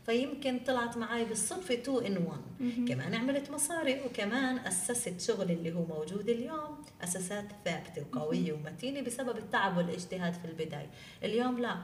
[0.07, 2.43] فيمكن طلعت معي بالصدفة two in one
[2.89, 9.37] كمان عملت مصاري وكمان أسست شغل اللي هو موجود اليوم أساسات ثابتة وقوية ومتينة بسبب
[9.37, 10.91] التعب والاجتهاد في البداية.
[11.25, 11.77] اليوم لا.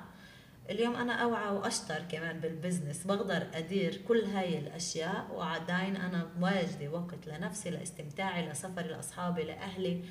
[0.70, 6.88] اليوم أنا أوعى وأشطر كمان بال business بقدر أدير كل هاي الأشياء وعداين أنا واجدة
[6.88, 10.04] وقت لنفسي لاستمتاعي لسفري لأصحابي لأهلي.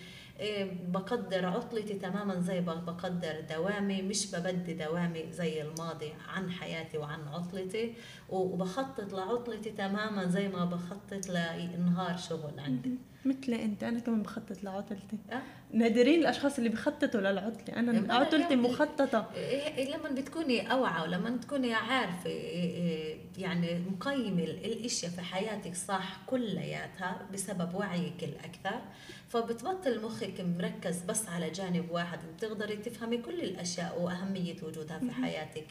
[0.88, 7.94] بقدر عطلتي تماما زي بقدر دوامي مش ببدي دوامي زي الماضي عن حياتي وعن عطلتي
[8.30, 12.96] وبخطط لعطلتي تماما زي ما بخطط لنهار شغل عندي.
[13.26, 15.18] مثلي أنت أنا كمان بخطط لعطلتي.
[15.32, 15.42] أه؟
[15.74, 17.78] نادرين الأشخاص اللي بخططوا للعطلة.
[17.78, 19.30] أنا عطلتي مخططة.
[19.36, 22.30] إيه، إيه، لما بتكوني أوعى ولما تكوني عارفة
[23.38, 28.82] يعني مقيمة الإشياء في حياتك صح كلياتها بسبب وعيك الأكثر
[29.34, 35.66] فبتبطل مخك مركز بس على جانب واحد بتقدري تفهمي كل الأشياء وأهمية وجودها في حياتك.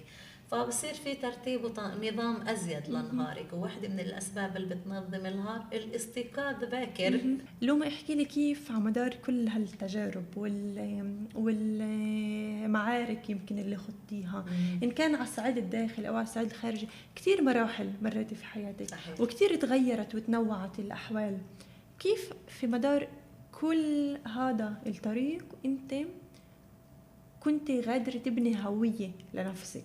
[0.50, 3.52] فبصير في ترتيب ونظام أزيد لنهارك.
[3.52, 7.20] وواحده من الأسباب اللي بتنظم النهار الاستيقاظ باكر.
[7.62, 14.44] لوما احكي لي كيف على مدار كل هالتجارب وال والمعارك يمكن اللي خضتيها.
[14.82, 19.20] إن كان على الصعيد الداخلي أو على الصعيد الخارجي كثير مراحل مريتي في حياتك صحيح.
[19.20, 21.38] وكثير تغيرت وتنوعت الأحوال.
[21.98, 23.08] كيف في مدار
[23.62, 25.94] كل هذا الطريق انت
[27.40, 29.84] كنت قادرة تبني هوية لنفسك.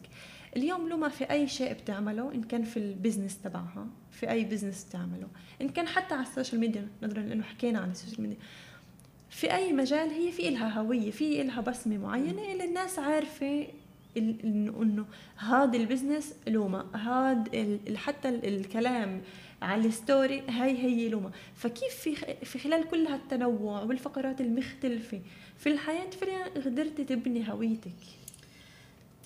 [0.55, 4.83] اليوم لوما في أي شيء بتعمله إن كان في ال business تبعها في أي business
[4.83, 5.27] بتعمله
[5.61, 8.37] إن كان حتى على ال social media نظرا لأنه حكينا عن ال social media.
[9.29, 13.67] في أي مجال هي في إلها هوية في إلها بصمة معينة اللي الناس عارفة
[14.17, 15.05] إنه
[15.37, 19.21] هذا ال business لوما هذا حتى الكلام
[19.61, 21.31] على الستوري هاي هي لوما.
[21.55, 22.15] فكيف في
[22.45, 25.21] في خلال كل هالتنوع والفقرات المختلفة
[25.57, 27.91] في الحياة فعلا قدرتي تبني هويتك؟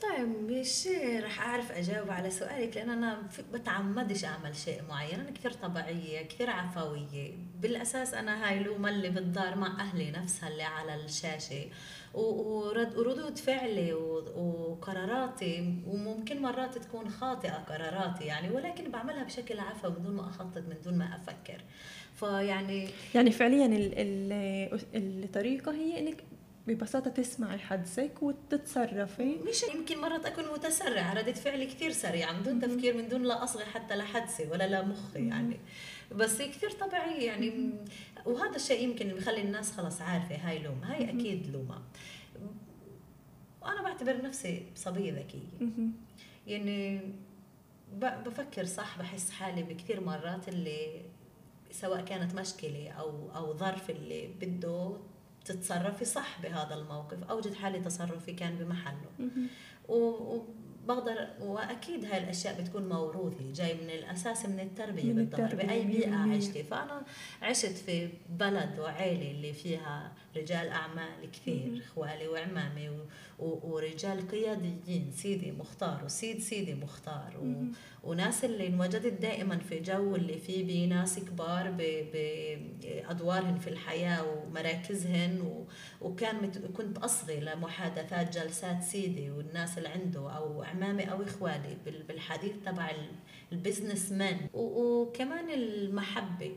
[0.01, 0.87] طيب مش
[1.23, 5.19] رح أعرف أجاوب على سؤالك لأن أنا بتعمدش أعمل شيء معين.
[5.19, 7.33] أنا كثير طبيعية كثير عفوية.
[7.61, 11.69] بالأساس أنا هاي لوما اللي بتدار مع أهلي نفسها اللي على الشاشة.
[12.13, 20.29] وردود فعلي وقراراتي وممكن مرات تكون خاطئة قراراتي يعني ولكن بعملها بشكل عفوي بدون ما
[20.29, 21.61] أخطط من دون ما أفكر.
[22.15, 23.69] فيعني يعني فعليا
[24.93, 26.23] الطريقة هي إنك
[26.67, 29.35] ببساطة تسمعي حدسك وتتصرفي.
[29.49, 33.43] مش يمكن مرات أكون متسرعة ردة فعلي كثير سريعة من دون تفكير من دون لا
[33.43, 35.59] أصغي حتى لحدسي ولا لمخي يعني.
[36.15, 37.71] بس كثير طبيعية يعني.
[38.25, 40.83] وهذا الشيء يمكن بخلي الناس خلص عارفة هاي لوم.
[40.83, 41.81] هاي أكيد لومة.
[43.61, 45.57] وأنا بعتبر نفسي صبية ذكية.
[46.47, 47.01] يعني
[48.25, 51.01] بفكر صح بحس حالي بكثير مرات اللي
[51.71, 54.97] سواء كانت مشكلة أو أو ظرف اللي بده
[55.45, 59.09] تتصرفي صح بهذا الموقف اوجد حالي تصرفي كان بمحله.
[60.83, 66.15] وبقدر وأكيد هاي الأشياء بتكون موروثة جاي من الأساس من التربية من بالضبط بأي بيئة
[66.15, 66.63] عشتي.
[66.63, 67.01] فأنا
[67.41, 72.89] عشت في بلد وعيلة اللي فيها رجال أعمال كثير إخوالي وعمامي
[73.39, 77.53] ورجال قياديين سيدي مختار وسيد سيدي مختار و...
[78.03, 81.71] وناس اللي انوجدت دائما في جو اللي فيه بناس كبار
[82.13, 85.65] بادوارهن في الحياة ومراكزهن و...
[86.01, 86.57] وكان مت...
[86.57, 92.91] كنت اصغي لمحادثات جلسات سيدي والناس اللي عنده أو عمامي أو اخوالي بالحديث تبع
[93.51, 94.37] ال business man.
[94.53, 96.55] وكمان المحبة.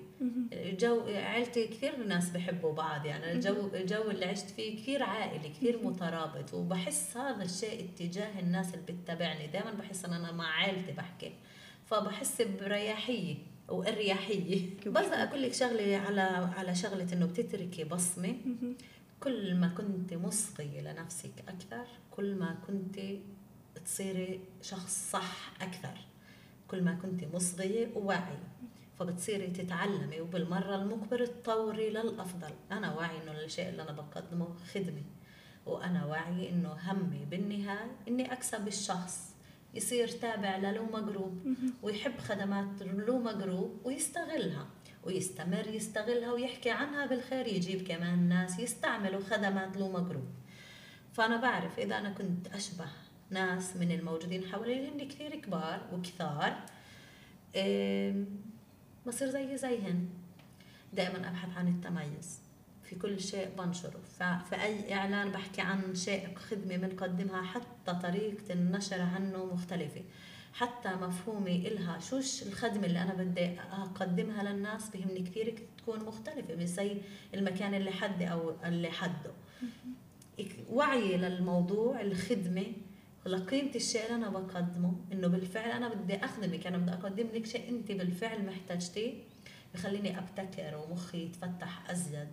[0.53, 5.85] جو عائلتي كثير ناس بحبوا بعض يعني الجو الجو اللي عشت فيه كثير عائلي كثير
[5.85, 6.55] مترابط.
[6.55, 11.33] وبحس هذا الشيء اتجاه الناس اللي بتتابعني دائما بحس إن أنا مع عائلتي بحكي.
[11.87, 13.37] فبحس برياحية
[13.69, 16.21] واريحيه بس أقول لك شغلة على
[16.57, 18.37] على شغلة إنه بتتركي بصمة.
[19.21, 23.01] كل ما كنت مصغيه لنفسك أكثر كل ما كنت
[23.85, 25.99] تصيري شخص صح أكثر.
[26.69, 28.49] كل ما كنت مصغية وواعية.
[28.99, 32.51] فبتصيري تتعلمي وبالمرة المقبل تطوري للأفضل.
[32.73, 35.03] أنا واعي إنه الشيء اللي أنا بقدمه خدمة.
[35.67, 39.35] وأنا واعي إنه همي بالنهاية إني أكسب الشخص.
[39.75, 41.47] يصير تابع للوما group
[41.83, 44.67] ويحب خدمات لوما group ويستغلها.
[45.05, 47.47] ويستمر يستغلها ويحكي عنها بالخير.
[47.47, 50.29] يجيب كمان ناس يستعملوا خدمات لوما group
[51.13, 52.87] فأنا بعرف إذا أنا كنت أشبه
[53.31, 56.57] ناس من الموجودين حوالي هن كثير كبار وكثار
[59.07, 60.09] بصير زي زيهن.
[60.93, 62.39] دائما أبحث عن التميز
[62.83, 64.01] في كل شيء بنشره.
[64.19, 70.03] ففي أي إعلان بحكي عن شيء خدمة بنقدمها حتى طريقة النشر عنه مختلفة.
[70.53, 76.69] حتى مفهومي إلها شو الخدمة اللي أنا بدي أقدمها للناس بهمني كثير تكون مختلفة مش
[76.69, 76.97] زي
[77.35, 79.33] المكان اللي حدي أو اللي حده.
[80.71, 82.67] وعي للموضوع الخدمة
[83.27, 87.69] لقيمة الشيء اللي أنا بقدمه إنه بالفعل أنا بدي أخدمك أنا بدي أقدم لك شيء
[87.69, 89.13] أنت بالفعل محتاجتيه
[89.75, 92.29] بخليني أبتكر ومخي يتفتح أزيد.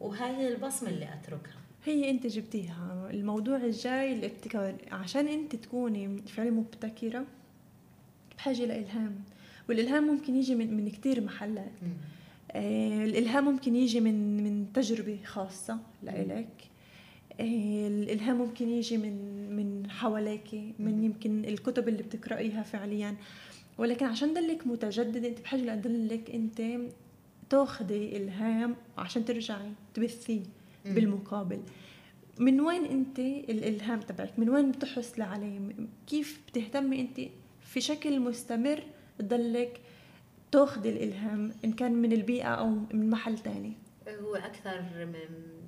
[0.00, 1.56] وهاي هي البصمة اللي أتركها.
[1.84, 3.08] هي أنت جبتيها.
[3.10, 7.24] الموضوع الجاي الابتكار عشان أنت تكوني فعلا مبتكرة
[8.38, 9.14] بحاجة لإلهام.
[9.68, 11.72] والإلهام ممكن يجي من من كثير محلات.
[12.50, 16.48] آه الإلهام ممكن يجي من من تجربة خاصة لإلك.
[17.40, 23.16] الالهام ممكن يجي من من حواليك من يمكن الكتب اللي بتقرأيها فعليا.
[23.78, 26.62] ولكن عشان دلك متجدد انت بحاجة لأدلك انت
[27.50, 30.42] تاخذي الهام عشان ترجعي تبثيه
[30.84, 31.60] بالمقابل.
[32.38, 35.60] من وين انت الالهام تبعك؟ من وين بتحصلي عليه
[36.06, 37.20] كيف بتهتمي انت
[37.60, 38.82] في شكل مستمر
[39.18, 39.80] تضلك
[40.52, 43.72] تاخذي الالهام إن كان من البيئة أو من محل تاني؟
[44.08, 45.61] هو أكثر من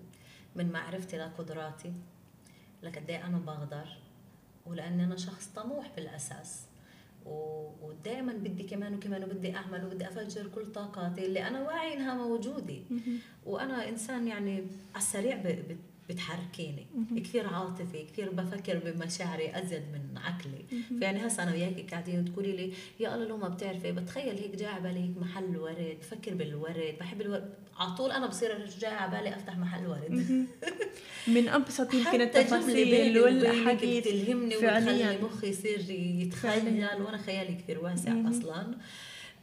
[0.57, 1.93] من معرفتي لقدراتي
[2.83, 3.89] لقد إيه أنا بقدر
[4.67, 6.67] ولأني أنا شخص طموح بالأساس.
[7.83, 12.77] ودائما بدي كمان وكمان وبدي أعمل وبدي أفجر كل طاقاتي اللي أنا واعي إنها موجودة.
[13.47, 14.57] وأنا إنسان يعني
[14.95, 15.37] على السريع
[16.09, 16.87] بتحركيني.
[17.17, 20.85] كثير عاطفي كثير بفكر بمشاعري أزيد من عقلي.
[20.99, 24.69] فيعني هسه أنا وياك قاعدين تقولي لي يا الله لو ما بتعرفي بتخيل هيك جاي
[24.69, 29.17] على بالي هيك محل ورد بفكر بالورد بحب الورد على طول أنا بصير جاي على
[29.17, 30.11] بالي أفتح محل ورد.
[31.27, 38.75] من أبسط يمكن التفاصيل والاحاديث بتلهمني وتخلي مخي يصير يتخيل وأنا خيالي كثير واسع أصلا.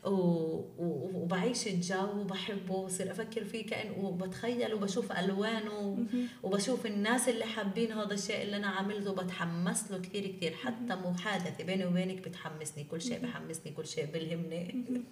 [0.06, 6.06] وبعيش الجو وبحبه وبصير أفكر فيه كأن وبتخيل وبشوف ألوانه
[6.44, 10.54] وبشوف الناس اللي حابين هذا الشيء اللي أنا عملته بتحمس له كثير كثير.
[10.54, 15.04] حتى محادثه بيني وبينك بتحمسني كل شيء بحمسني كل شيء بلهمني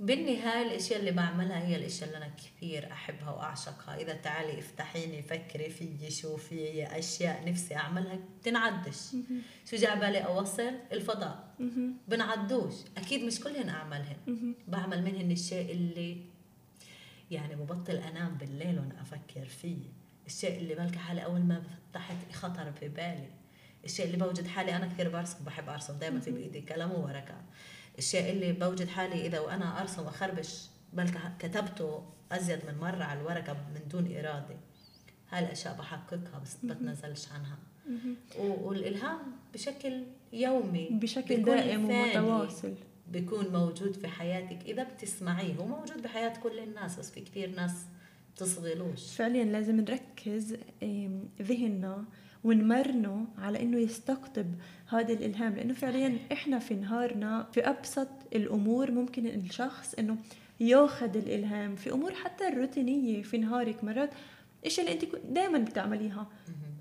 [0.00, 3.96] بالنهاية الأشياء اللي بعملها هي الأشياء اللي أنا كثير أحبها وأعشقها.
[4.00, 9.00] إذا تعالي افتحيني فكري في شوفي أشياء نفسي أعملها بتنعدش.
[9.70, 11.54] شو جاء بالي؟ أوصل الفضاء.
[12.08, 12.74] بنعدوش.
[12.96, 14.54] أكيد مش كلهن أعملهن.
[14.68, 16.16] بعمل منهن الشيء اللي
[17.30, 19.82] يعني ببطل أنام بالليل وأنا أفكر فيه.
[20.26, 23.28] الشيء اللي بلقى حالي أول ما فتحت خطر في بالي.
[23.84, 25.98] الشيء اللي بوجد حالي أنا كثير برسم بحب أرسم.
[25.98, 27.42] دائما في بإيدي قلم وورقه
[28.00, 33.52] الشيء اللي بوجد حالي إذا وأنا أرسم وأخربش بل كتبته أزيد من مرة على الورقة
[33.74, 34.56] من دون إرادة.
[35.30, 37.58] هاي الأشياء بحققها بس بتنزلش عنها.
[38.38, 39.18] والإلهام
[39.54, 42.74] بشكل يومي بشكل دائم ومتواصل.
[43.12, 44.58] بيكون موجود في حياتك.
[44.66, 47.72] إذا بتسمعيه هو موجود بحياة كل الناس بس في كثير ناس
[48.36, 50.56] تصغلوش فعليا لازم نركز
[51.42, 52.04] ذهننا
[52.44, 54.46] ونمرنه على إنه يستقطب
[54.90, 60.16] هذا الإلهام لأنه فعليا إحنا في نهارنا في أبسط الأمور ممكن الشخص إنه
[60.60, 61.76] ياخذ الإلهام.
[61.76, 64.10] في أمور حتى الروتينية في نهارك مرات
[64.64, 66.26] إيش اللي أنت دائما بتعمليها.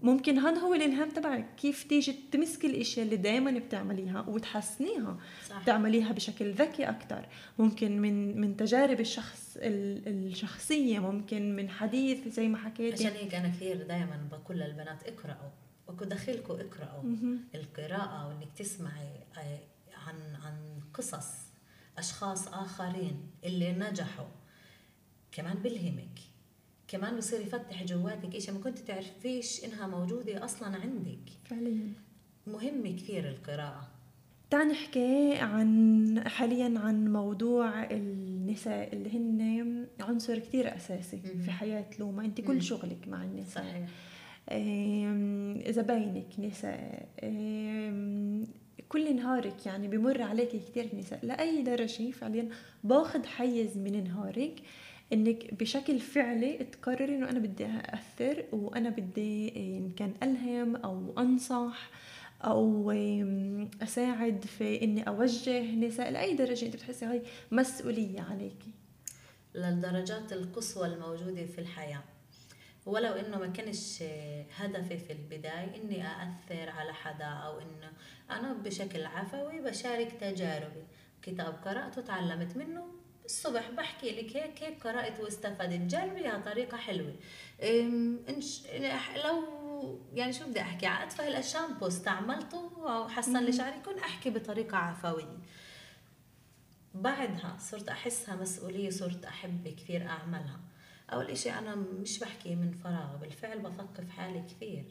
[0.01, 1.55] ممكن هذا هو الإلهام تبعك.
[1.55, 5.17] كيف تيجي تمسكي الإشياء اللي دائما بتعمليها وتحسنيها.
[5.49, 5.63] صح.
[5.63, 7.25] تعمليها بشكل ذكي أكثر
[7.59, 13.47] ممكن من من تجارب الشخص الشخصية ممكن من حديث زي ما حكيت عشان هيك أنا
[13.47, 15.49] كثير دائما بقول للبنات اقرأوا.
[15.89, 17.03] وكدخلكم اقراوا
[17.55, 19.59] القراءة وإنك تسمعي آه،
[20.07, 20.53] عن عن
[20.93, 21.27] قصص
[21.97, 24.25] أشخاص آخرين اللي نجحوا.
[25.31, 26.19] كمان بلهمك.
[26.87, 31.19] كمان بصير يفتح جواتك اشياء ما كنت تعرفيش إنها موجودة أصلا عندك.
[31.45, 31.93] فعليا
[32.47, 33.87] مهم كثير القراءة.
[34.49, 41.85] تعال نحكي عن حاليا عن موضوع النساء اللي هن عنصر كثير أساسي م- في حياة
[41.99, 43.63] لوما انت كل شغلك مع النساء.
[43.63, 43.89] صحيح.
[45.71, 47.09] زباينك نساء
[48.89, 51.19] كل نهارك يعني بمر عليك كثير نساء.
[51.25, 52.49] لأي درجة فعليا
[52.83, 54.61] باخذ حيز من نهارك
[55.13, 61.89] إنك بشكل فعلي تقرري إنه أنا بدي اثر وأنا بدي إن كان ألهم أو أنصح
[62.41, 62.91] أو
[63.81, 66.11] أساعد في إني أوجه نساء.
[66.11, 67.21] لأي درجة أنت بتحسي هاي
[67.51, 68.71] مسؤولية عليكي؟
[69.55, 72.03] للدرجات القصوى الموجودة في الحياة.
[72.89, 74.03] ولو إنه ما كانش
[74.57, 77.91] هدفي في البداية إني أأثر على حدا أو إنه
[78.31, 80.83] أنا بشكل عفوي بشارك تجاربي.
[81.21, 82.87] كتاب قرأته تعلمت منه.
[83.25, 85.95] الصبح بحكي لك هيك هيك قرأت واستفدت.
[85.95, 87.15] جربيها طريقة حلوة.
[88.29, 88.61] إنش
[89.25, 89.43] لو
[90.13, 95.37] يعني شو بدي أحكي؟ على أتفه الشامبو استعملته وحسن لي شعري كن أحكي بطريقة عفوية.
[96.93, 100.59] بعدها صرت أحسها مسؤولية صرت أحب كثير أعملها.
[101.13, 104.83] أول إشي أنا مش بحكي من فراغ بالفعل بثقف حالي كثير.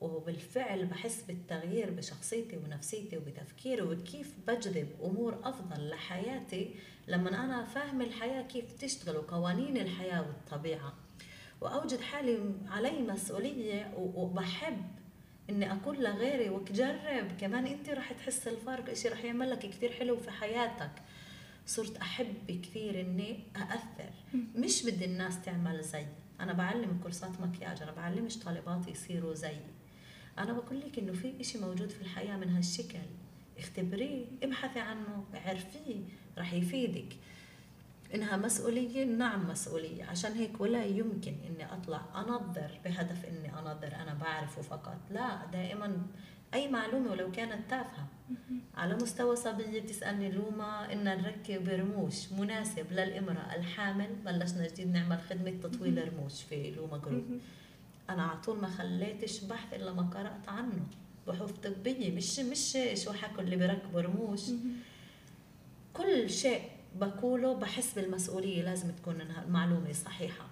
[0.00, 6.74] وبالفعل بحس بالتغيير بشخصيتي ونفسيتي وبتفكيري وكيف بجذب أمور أفضل لحياتي
[7.08, 10.94] لما أنا فاهم الحياة كيف تشتغل وقوانين الحياة والطبيعة.
[11.60, 12.38] وأوجد حالي
[12.68, 14.82] علي مسؤولية وبحب
[15.50, 20.16] إني أقول لغيري وجرب كمان انت رح تحس الفرق إشي رح يعمل لك كثير حلو
[20.16, 20.90] في حياتك.
[21.66, 24.12] صرت أحب كثير إني أأثر.
[24.56, 26.06] مش بدي الناس تعمل زي
[26.40, 29.56] أنا بعلم كورسات مكياج أنا بعلمش طالباتي يصيروا زي
[30.38, 32.98] أنا بقول لك إنه في إشي موجود في الحياة من هالشكل.
[33.58, 36.00] اختبريه ابحثي عنه عرفيه
[36.38, 37.16] رح يفيدك.
[38.14, 40.04] إنها مسؤولية نعم مسؤولية.
[40.04, 44.98] عشان هيك ولا يمكن إني أطلع أنظر بهدف إني أنظر أنا بعرفه فقط.
[45.10, 46.06] لا دائما
[46.54, 48.06] أي معلومة ولو كانت تافهة.
[48.74, 53.54] على مستوى صبية تسألني لوما إن نركب رموش مناسب للإمرأة.
[53.56, 57.40] الحامل بلشنا جديد نعمل خدمة تطويل رموش في لوما جروب
[58.10, 60.86] أنا على طول ما خليتش بحث إلا ما قرأت عنه.
[61.26, 64.40] بحوث طبية مش مش شو حكوا اللي بيركبوا رموش.
[65.94, 66.62] كل شيء
[67.00, 70.46] بقوله بحس بالمسؤولية لازم تكون المعلومة صحيحة.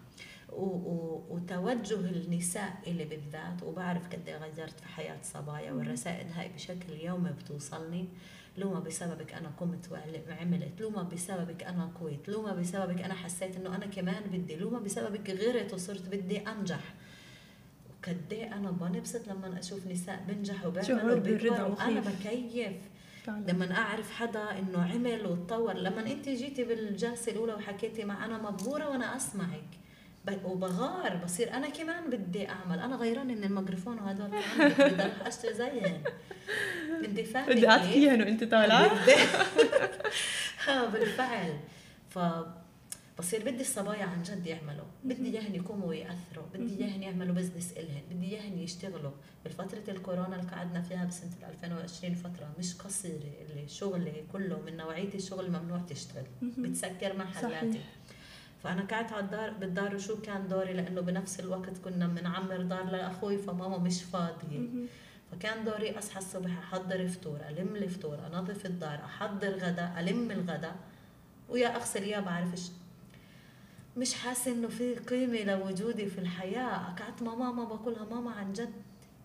[1.31, 3.63] وتوجه النساء اللي بالذات.
[3.63, 8.09] وبعرف قد إيه غيرت في حياة صبايا والرسائل هاي بشكل يومي بتوصلني.
[8.59, 13.87] لوما بسببك أنا قمت وعملت لوما بسببك أنا قويت لوما بسببك أنا حسيت إنه أنا
[13.87, 16.95] كمان بدي لوما بسببك غيرت وصرت بدي أنجح.
[17.91, 22.73] وقد إيه أنا بنبسط لما أشوف نساء بنجحوا وبيعملوا بالرضا أنا بكيف.
[23.29, 28.89] لما أعرف حدا إنه عمل وتطور لما أنت جيتي بالجلسة الأولى وحكيتي مع أنا مبهورة
[28.89, 29.82] وأنا أسمعك.
[30.45, 32.79] وبغار بصير أنا كمان بدي أعمل.
[32.81, 36.03] أنا غيران إن الميكروفون وهدول بدي أروح اشتري زيهم.
[37.03, 38.87] بدي فاهمه بدي اعطيهم وأنت طالعة؟
[40.67, 41.59] ها بالفعل.
[42.11, 42.19] ف
[43.19, 44.85] بصير بدي الصبايا عن جد يعملوا.
[45.05, 46.45] بدي اياهم يقوموا ويأثروا.
[46.55, 48.03] بدي اياهم يعملوا بزنس إلهن.
[48.11, 49.11] بدي اياهم يشتغلوا.
[49.45, 53.33] بفترة الكورونا اللي قعدنا فيها بسنة 2020 فترة مش قصيرة.
[53.51, 56.25] اللي شغلي كله من نوعية الشغل ممنوع تشتغل.
[56.43, 57.73] بتسكر محلاتي.
[57.73, 57.83] صحيح.
[58.63, 63.39] فأنا قعدت على الدار بالدار وشو كان دوري؟ لأنه بنفس الوقت كنا بنعمر دار لأخوي
[63.39, 64.69] فماما مش فاضيه
[65.33, 70.73] فكان دوري أصحى الصبح أحضر فطور ألم الفطور أنظف الدار أحضر غدا ألم الغدا
[71.49, 72.71] ويا اغسل يا بعرفش
[73.97, 76.95] مش حاسة إنه في قيمة لوجودي في الحياة.
[76.99, 78.73] قعدت مع ماما بقولها ماما عن جد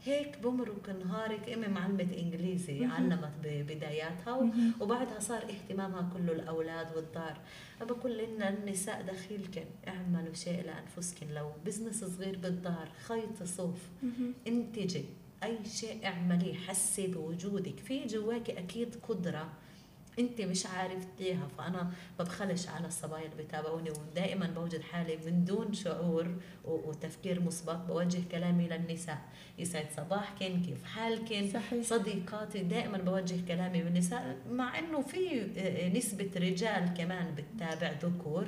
[0.06, 7.38] هيك بمرق نهارك امي معلمة إنجليزي علمت ببداياتها وبعدها صار اهتمامها كله الأولاد والدار.
[7.82, 11.28] بقول لنا النساء دخيلكن اعملوا شيء لأنفسكن.
[11.34, 13.80] لو بزنس صغير بالدار خيط صوف
[14.48, 15.06] انتجي.
[15.44, 17.80] أي شيء اعمليه حسي بوجودك.
[17.80, 19.50] في جواك أكيد قدرة
[20.20, 25.74] انت مش عارف اياها فأنا ببخلش على الصبايا اللي بتابعوني ودائما بوجد حالي من دون
[25.74, 29.22] شعور وتفكير مسبق بوجه كلامي للنساء
[29.60, 31.84] يسعد صباحكن كيف حالكن؟ صحيح.
[31.84, 38.48] صديقاتي دائما بوجه كلامي للنساء مع إنه في آه، نسبة رجال كمان بتتابع ذكور.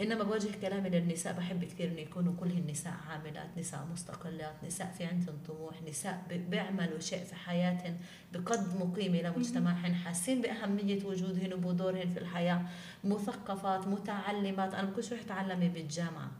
[0.00, 5.04] إنما بوجه كلامي للنساء بحب كثير إنه يكونوا كلهن نساء عاملات نساء مستقلات نساء في
[5.04, 7.96] عندهم طموح نساء بيعملوا شيء في حياتهم
[8.32, 12.62] بقدموا قيمه لمجتمعهن حاسين بأهمية وجودهن وبدورهن في الحياة.
[13.04, 16.30] مثقفات متعلمات أنا كل شوي تعلمي بالجامعة.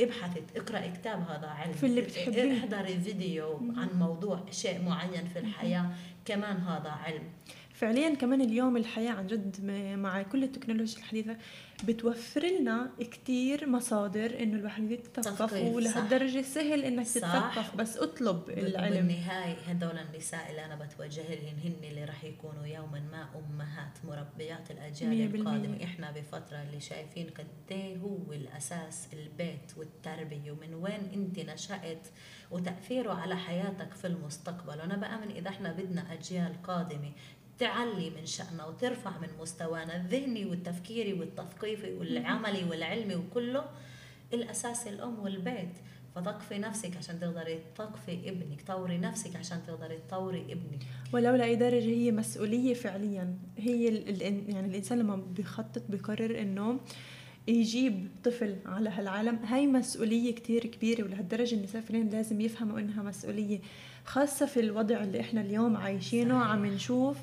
[0.00, 1.72] ابحثي اقرأي كتاب هذا علم.
[1.72, 2.58] في اللي بتحبيه.
[2.58, 5.90] احضري فيديو عن موضوع شيء معين في الحياة
[6.24, 7.22] كمان هذا علم.
[7.74, 9.64] فعليا كمان اليوم الحياة عن جد
[9.98, 11.36] مع كل التكنولوجيا الحديثة
[11.84, 19.06] بتوفر لنا كتير مصادر إنه الواحد يتثقف ولهالدرجة سهل إنك تتثقف بس اطلب العلم.
[19.06, 24.70] بالنهاية هدول النساء اللي أنا بتوجه لهم هن اللي راح يكونوا يوما ما أمهات مربيات
[24.70, 25.84] الأجيال القادمة.
[25.84, 32.08] إحنا بفترة اللي شايفين قد إيه هو الأساس البيت والتربية ومن وين أنت نشأت
[32.50, 34.78] وتأثيره على حياتك في المستقبل.
[34.78, 37.12] وأنا بآمن إذا إحنا بدنا أجيال قادمة
[37.58, 43.64] تعلي من شأننا وترفع من مستوانا الذهني والتفكيري والتثقيفي والعملي والعلمي وكله
[44.34, 45.74] الأساس الأم والبيت.
[46.14, 50.82] فطقفي نفسك عشان تقدري تطقفي ابنك طوري نفسك عشان تقدري تطوري ابنك.
[51.12, 53.34] ولو لأي درجة هي مسؤولية فعليا.
[53.58, 56.80] هي ال يعني الإنسان لما بيخطط بيقرر إنه
[57.48, 61.04] يجيب طفل على هالعالم هاي مسؤولية كتير كبيرة.
[61.04, 63.60] ولهالدرجة النساء فعليا لازم يفهموا إنها مسؤولية
[64.04, 66.40] خاصة في الوضع اللي إحنا اليوم عايشينه.
[66.40, 66.50] صحيح.
[66.52, 67.16] عم نشوف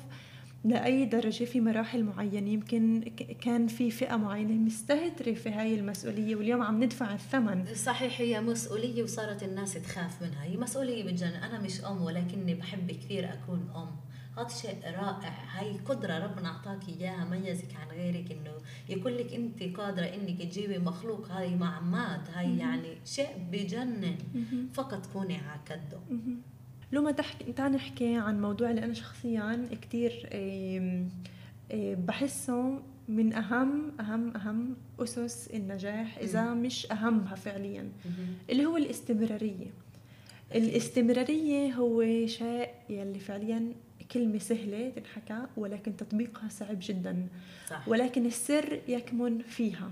[0.64, 3.00] لأي درجة في مراحل معينة يمكن
[3.40, 7.74] كان في فئة معينة مستهترة في هاي المسؤولية واليوم عم ندفع الثمن.
[7.74, 10.44] صحيح هي مسؤولية وصارت الناس تخاف منها.
[10.44, 13.88] هي مسؤولية بتجنن أنا مش أم ولكني بحب كثير أكون أم.
[14.38, 15.34] هذا شيء رائع.
[15.52, 18.52] هاي قدرة ربنا أعطاك إياها ميزك عن غيرك إنه
[18.88, 24.14] يقول لك أنت قادرة إنك تجيبي مخلوق هاي معماد هاي يعني شيء بجنن
[24.74, 26.00] فقط كوني على كده
[26.92, 29.68] لما تحكي تعال نحكي عن موضوع اللي أنا شخصيا
[30.34, 31.08] آم،
[32.06, 37.88] بحسه من أهم أهم أهم أسس النجاح إذا مش أهمها فعليا.
[38.50, 39.66] اللي هو الاستمرارية.
[40.54, 43.72] الاستمرارية هو شيء يلي فعليا
[44.12, 47.26] كلمة سهلة تنحكى ولكن تطبيقها صعب جدا.
[47.68, 47.88] صح.
[47.88, 49.90] ولكن السر يكمن فيها.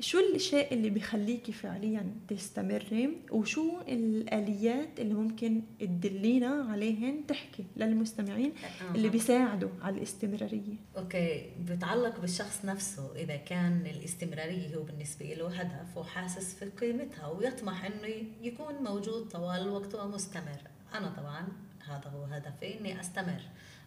[0.00, 8.52] شو الشيء اللي بيخليكي فعليا تستمري؟ وشو الآليات اللي ممكن تدلينا عليهن تحكي للمستمعين
[8.94, 9.12] اللي أها.
[9.12, 16.54] بيساعدوا على الاستمرارية؟ أوكي بتعلق بالشخص نفسه إذا كان الاستمرارية هو بالنسبة له هدف وحاسس
[16.54, 20.60] في قيمتها ويطمح إنه يكون موجود طوال الوقت ومستمر.
[20.94, 21.48] أنا طبعا
[21.88, 23.40] هذا هو هدفي إني أستمر.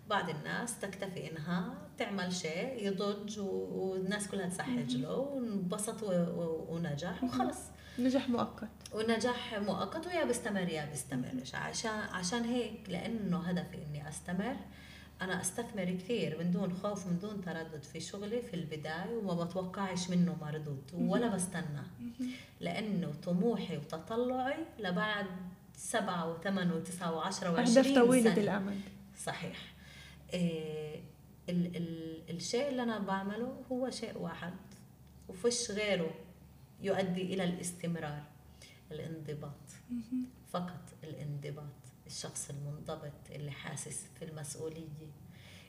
[0.09, 6.03] بعض الناس تكتفي إنها تعمل شيء يضج والناس كلها تسحج له وانبسط
[6.69, 7.59] ونجح وخلص.
[7.99, 8.69] نجاح مؤقت.
[8.93, 14.55] ونجاح مؤقت ويا بستمر يا بستمرش عشان عشان هيك لأنه هدفي إني أستمر
[15.21, 20.09] أنا أستثمر كثير من دون خوف من دون تردد في شغلي في البداية وما بتوقعش
[20.09, 21.83] منه مردود ولا بستنى.
[22.59, 25.25] لأنه طموحي وتطلعي لبعد
[25.77, 28.37] سبعة وثمان وتسعة وعشرة وعشرين أهداف طويلة.
[28.37, 28.81] الأمد
[29.25, 29.76] صحيح.
[30.34, 31.01] ال
[31.49, 34.53] ال الشيء اللي أنا بعمله هو شيء واحد
[35.30, 36.11] وفش غيره
[36.82, 38.23] يؤدي إلى الاستمرار
[38.91, 39.51] الانضباط.
[40.51, 41.63] فقط الانضباط.
[42.07, 45.11] الشخص المنضبط اللي حاسس في المسؤولية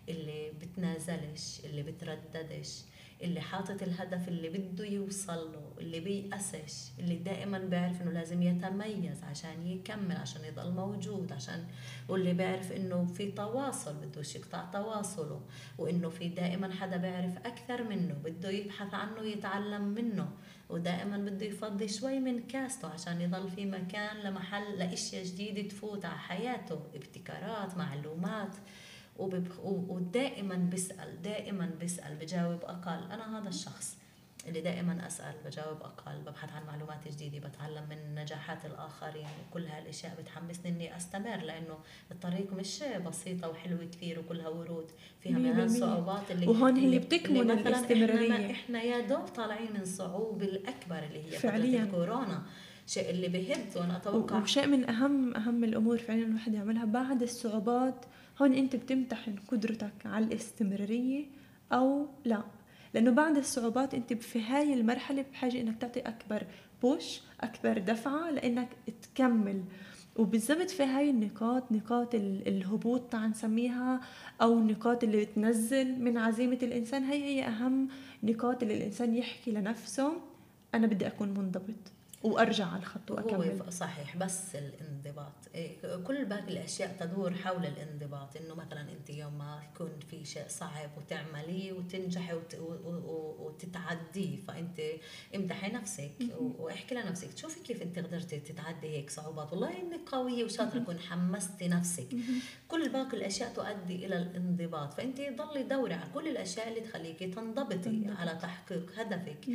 [0.08, 2.82] اللي بتنازلش اللي بترددش
[3.22, 9.24] اللي حاطط الهدف اللي بده يوصل له اللي بيأسش اللي دائما بيعرف إنه لازم يتميز
[9.24, 11.64] عشان يكمل عشان يضل موجود عشان
[12.08, 15.40] واللي بيعرف إنه في تواصل بدوش يقطع تواصله
[15.78, 20.30] وإنه في دائما حدا بيعرف أكثر منه بده يبحث عنه يتعلم منه
[20.68, 26.18] ودائما بده يفضي شوي من كاسته عشان يضل في مكان لمحل لإشياء جديدة تفوت على
[26.18, 28.56] حياته ابتكارات معلومات.
[29.18, 33.96] ودائما بسأل دائما بسأل بجاوب أقل أنا هذا الشخص
[34.48, 40.16] اللي دائما أسأل بجاوب أقل ببحث عن معلومات جديدة بتعلم من نجاحات الآخرين وكل هالأشياء
[40.20, 41.78] بتحمسني إني أستمر لأنه
[42.10, 44.90] الطريق مش بسيطة وحلوة كثير وكلها ورود
[45.20, 45.62] فيها من بالمية.
[45.62, 48.32] هالصعوبات اللي وهون هي بتكمن الاستمرارية.
[48.34, 51.84] إحنا, إحنا يا دوب طالعين من صعوبة الأكبر اللي هي فعلياً.
[51.84, 52.42] فترة الكورونا
[52.86, 58.04] شيء اللي بهد وأنا أتوقع وشيء من أهم أهم الأمور فعلا الواحد يعملها بعد الصعوبات
[58.42, 61.24] هون أنت بتمتحن قدرتك على الاستمرارية
[61.72, 62.42] أو لا.
[62.94, 66.46] لأنه بعد الصعوبات أنت في هاي المرحلة بحاجة إنك تعطي أكبر
[66.82, 68.68] بوش أكبر دفعة لإنك
[69.02, 69.62] تكمل.
[70.16, 74.00] وبالضبط في هاي النقاط نقاط ال- الهبوط تعال نسميها
[74.42, 77.88] أو النقاط اللي بتنزل من عزيمة الإنسان هي هي أهم
[78.22, 80.12] نقاط اللي الإنسان يحكي لنفسه
[80.74, 81.92] أنا بدي أكون منضبط.
[82.32, 83.60] وأرجع على الخط وأكمل.
[83.62, 89.38] هو صحيح بس الانضباط إيه، كل باقي الأشياء تدور حول الانضباط إنه مثلا أنت يوم
[89.38, 92.34] ما يكون في شيء صعب وتعمليه وتنجحي
[93.38, 94.80] وتتعديه فأنت
[95.36, 99.52] امدحي نفسك و- واحكي لنفسك شوفي كيف أنت قدرتي تتعدي هيك صعوبات.
[99.52, 102.08] والله إنك قوية وشاطرة كون حمستي نفسك.
[102.68, 104.94] كل باقي الأشياء تؤدي إلى الانضباط.
[104.94, 108.16] فأنت ضلي دوري على كل الأشياء اللي تخليكي تنضبطي تنضبط.
[108.18, 109.48] على تحقيق هدفك.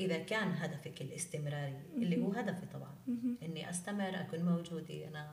[0.00, 2.94] إذا كان هدفك الاستمراري اللي هو هدفي طبعا.
[3.42, 5.08] إني أستمر أكون موجودة.
[5.08, 5.30] أنا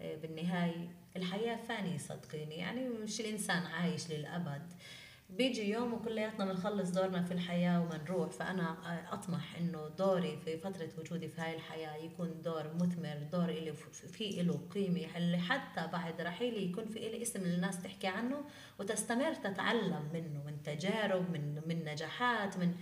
[0.00, 2.54] آه، بالنهاية الحياة فانيه صدقيني.
[2.54, 4.72] يعني مش الإنسان عايش للأبد.
[5.30, 10.88] بيجي يوم وكلياتنا بنخلص دورنا في الحياة ومنروح فأنا آه، أطمح إنه دوري في فترة
[10.98, 13.72] وجودي في هاي الحياة يكون دور مثمر دور إلي
[14.12, 15.16] في له قيمة.
[15.16, 18.44] اللي حتى بعد رحيلي يكون في إلي اسم الناس تحكي عنه
[18.78, 22.74] وتستمر تتعلم منه من تجارب من من نجاحات من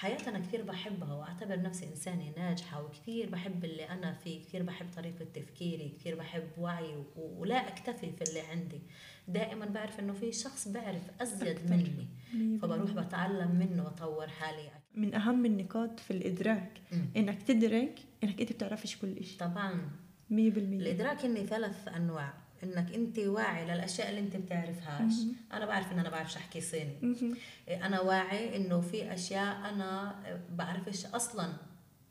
[0.00, 4.86] حياتي أنا كثير بحبها وأعتبر نفسي إنسانة ناجحة وكثير بحب اللي أنا فيه كثير بحب
[4.96, 8.80] طريقة تفكيري كثير بحب وعي ولا أكتفي في اللي عندي.
[9.28, 11.70] دائما بعرف إنه في شخص بعرف أزيد.
[11.70, 12.58] مني.
[12.58, 12.90] فبروح.
[12.90, 14.70] بتعلم منه وأطور حالي.
[14.94, 16.80] من أهم النقاط في الإدراك.
[17.16, 19.90] إنك تدرك إنك أنت بتعرفش كل شيء طبعا.
[20.30, 22.34] 100% الإدراك اني ثلاث أنواع.
[22.62, 25.12] إنك أنت واعي للأشياء اللي أنت بتعرفهاش
[25.52, 27.36] أنا بعرف إن أنا بعرفش أحكي صيني مهم.
[27.68, 30.14] أنا واعي إنه في أشياء أنا
[30.56, 31.52] بعرفش أصلا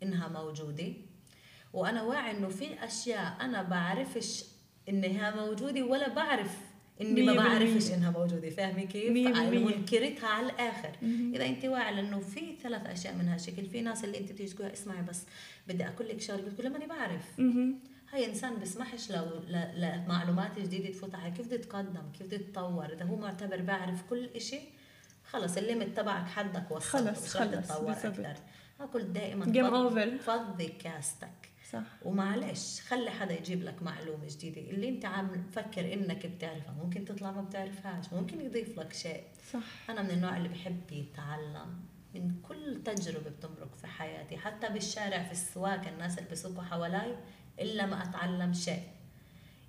[0.04, 0.94] إنها موجودة
[1.74, 4.44] وأنا واعي إنه في أشياء أنا بعرفش
[4.90, 6.58] انها موجودة ولا بعرف
[7.02, 7.34] إني ما.
[7.38, 9.12] بعرفش إنها موجودة فاهمة كيف.
[9.78, 10.92] منكرتها على الآخر.
[11.36, 14.74] إذا أنت واعي لأنه في ثلاث أشياء من هالشكل في ناس اللي أنت بتيجي تقولها
[14.74, 15.24] اسمعي بس
[15.68, 17.40] بدي أقول لك شغله بتقول ماني بعرف.
[18.14, 19.26] هاي إنسان بسمحش لو
[19.76, 24.26] لمعلومات جديدة تفوت عليه كيف بده يتقدم كيف بده يتطور إذا هو معتبر بعرف كل
[24.36, 24.60] إشي
[25.32, 27.92] خلص الليمت تبعك حدك وصلت خلص، خلص، تتطور.
[27.92, 28.36] أكثر
[28.80, 30.22] هاكل دائما فض- over.
[30.24, 31.50] فضي كاستك.
[31.72, 31.82] صح.
[32.06, 34.62] ومعلش خلي حدا يجيب لك معلومة جديدة.
[34.62, 39.24] اللي أنت عم تفكر إنك بتعرفها ممكن تطلع ما بتعرفهاش ممكن يضيف لك شيء.
[39.54, 39.90] صح.
[39.90, 41.80] أنا من النوع اللي بحب يتعلم.
[42.16, 47.18] من كل تجربة بتمرق في حياتي حتى بالشارع في السواق الناس اللي بيسوقوا حوالي
[47.62, 48.84] إلا ما أتعلم شيء.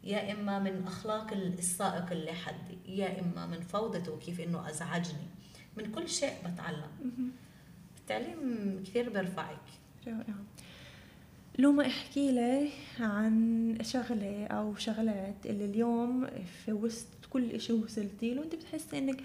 [0.05, 5.27] يا إما من أخلاق السائق اللي حدي يا إما من فوضته وكيف إنه أزعجني.
[5.77, 7.33] من كل شيء بتعلم.
[8.01, 9.61] التعليم كثير بيرفعك.
[10.07, 10.35] رائع.
[11.59, 12.69] لو أحكي لي
[13.01, 16.27] عن شغلة أو شغلات اللي اليوم
[16.65, 19.21] في وسط كل إشي وصلتي له أنت بتحسي إنك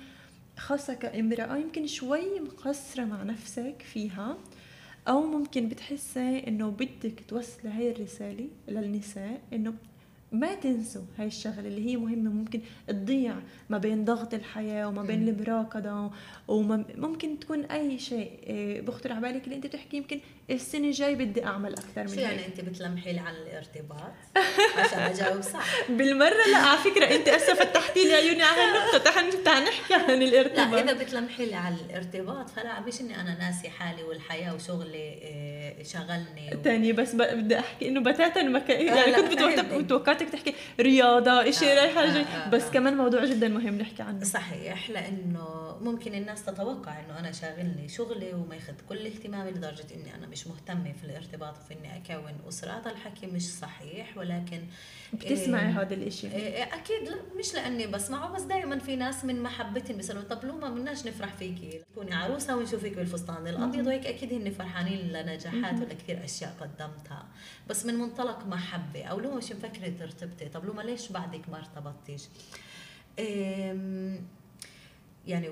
[0.57, 4.37] خاصة كامرأة يمكن شوي مقصرة مع نفسك فيها.
[5.07, 9.73] أو ممكن بتحسي إنه بدك توصلي هاي الرسالة للنساء إنه
[10.39, 13.35] ما تنسوا هاي الشغلة اللي هي مهمة ممكن تضيع
[13.69, 15.29] ما بين ضغط الحياة وما بين مم.
[15.29, 16.09] المراقدة
[16.47, 18.31] وممكن تكون أي شيء.
[18.43, 20.19] إيه، بخطر على بالك اللي أنت بتحكي يمكن
[20.49, 24.11] السنة الجاي بدي أعمل أكثر من شو يعني أنت بتلمحي لي عن الارتباط؟
[24.79, 25.89] عشان أجاوب صح.
[25.89, 30.19] بالمرة لا على فكرة أنت هسه فتحتي لي عيوني على هالنقطة تعال تعال نحكي عن
[30.19, 30.79] لا الارتباط.
[30.79, 36.55] إذا بتلمحي لي على الارتباط فلا مش إني أنا ناسي حالي والحياة وشغلي إيه، شغلني
[36.55, 36.61] و...
[36.63, 38.69] تاني بس بدي أحكي إنه بتاتا مك...
[38.69, 42.71] يعني لا، كنت بتوقعتك توقعتك تحكي رياضة إشي آه، رايحة آه، آه، بس آه.
[42.71, 44.23] كمان موضوع جدا مهم نحكي عنه.
[44.23, 50.15] صحيح لأنه ممكن الناس تتوقع إنه أنا شاغلني شغلي وما ياخذ كل اهتمامي لدرجة إني
[50.15, 52.71] أنا مش مهتمة في الارتباط وفي إني أكون أسرة.
[52.71, 54.61] هذا الحكي مش صحيح ولكن
[55.13, 59.43] بتسمعي إيه، هذا الإشي؟ إيه، أكيد لا مش لأني بسمعه بس دائما في ناس من
[59.43, 64.33] محبتهم بيسألوا طب لو ما بدناش نفرح فيكي تكوني عروسة ونشوفك بالفستان الأبيض وهيك أكيد
[64.33, 67.25] هن فرحانين لنجاحات ولا كثير أشياء قدمتها.
[67.69, 72.23] بس من منطلق محبة أو لو مش مفكرة ترتبطي طب لو ليش بعدك ما ارتبطتيش؟
[75.27, 75.49] يعني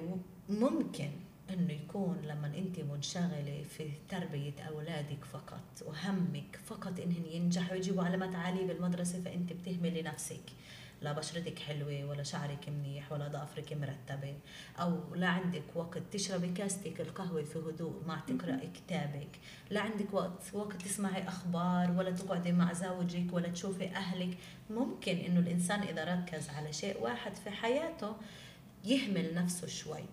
[0.49, 1.09] ممكن
[1.49, 8.35] إنه يكون لما انت منشغلة في تربية أولادك فقط وهمك فقط انهم ينجحوا يجيبوا علامات
[8.35, 10.41] عالية بالمدرسة فانت بتهملي نفسك.
[11.03, 14.35] لا بشرتك حلوة ولا شعرك منيح ولا ضفرك مرتبة
[14.79, 19.39] أو لا عندك وقت تشربي كاستك القهوة في هدوء ما تقرأي كتابك.
[19.69, 24.37] لا عندك وقت وقت تسمعي أخبار ولا تقعدي مع زوجك ولا تشوفي أهلك.
[24.69, 28.15] ممكن إنه الإنسان إذا ركز على شيء واحد في حياته
[28.85, 30.03] يهمل نفسه شوي.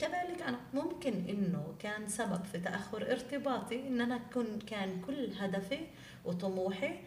[0.00, 5.78] كذلك أنا ممكن إنه كان سبب في تأخر ارتباطي إن أنا كن كان كل هدفي
[6.24, 7.00] وطموحي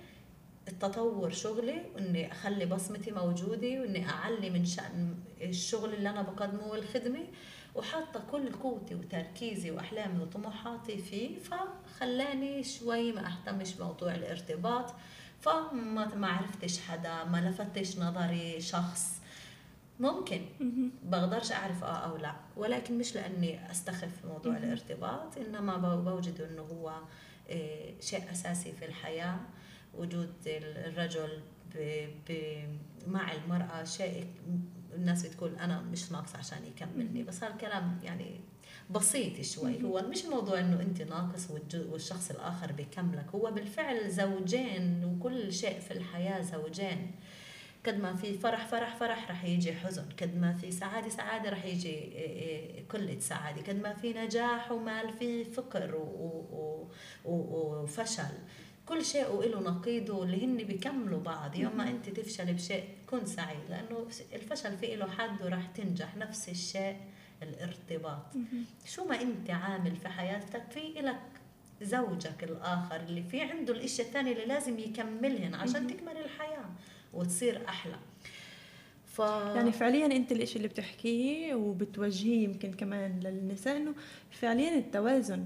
[0.68, 7.20] التطور شغلي وإني أخلي بصمتي موجودة وإني أعلي من شأن الشغل اللي أنا بقدمه والخدمة
[7.76, 14.93] وحاطة كل قوتي وتركيزي وأحلامي وطموحاتي فيه فخلاني شوي ما أهتمش بموضوع الارتباط
[15.41, 19.22] فما ما عرفتش حدا ما لفتش نظري شخص.
[19.99, 20.41] ممكن
[21.03, 26.93] بقدرش أعرف آه أو لا ولكن مش لأني أستخف موضوع الارتباط إنما بوجد إنه هو
[27.49, 29.39] آه، شيء أساسي في الحياة.
[29.94, 31.39] وجود الرجل
[31.76, 32.08] ب...
[32.30, 32.34] ب...
[33.08, 34.26] مع المرأة شيء
[34.96, 37.24] الناس بتقول أنا مش ناقص عشان يكملني.
[37.24, 38.39] بس هذا الكلام يعني
[38.89, 39.84] بسيط شوي.
[39.84, 43.26] هو مش الموضوع إنه أنت ناقص والشخص الآخر بيكملك.
[43.36, 47.12] هو بالفعل زوجين وكل شيء في الحياة زوجين.
[47.86, 50.06] قد ما في فرح فرح فرح رح يجي حزن.
[50.22, 53.62] قد ما في سعادة سعادة رح يجي إيه، إيه، قلة سعادة.
[53.62, 56.00] قد ما في نجاح ومال في فقر و-
[56.52, 56.88] و-
[57.26, 58.34] و- وفشل.
[58.86, 61.56] كل شيء وله نقيضه اللي هن بيكملوا بعض.
[61.56, 66.18] يوم ما أنت تفشلي بشيء كن سعيد لأنه الفشل في له حد وراح تنجح.
[66.18, 66.98] نفس الشيء
[67.44, 68.26] الارتباط.
[68.86, 71.22] شو ما أنت عامل في حياتك في لك
[71.82, 76.70] زوجك الآخر اللي في عنده الإشي الثاني اللي لازم يكملهن عشان تكمل الحياة
[77.14, 77.96] وتصير أحلى.
[79.06, 79.20] ف
[79.56, 83.94] يعني فعليا أنت الإشي اللي بتحكيه وبتوجهيه يمكن كمان للنساء إنه
[84.32, 85.46] فعليا التوازن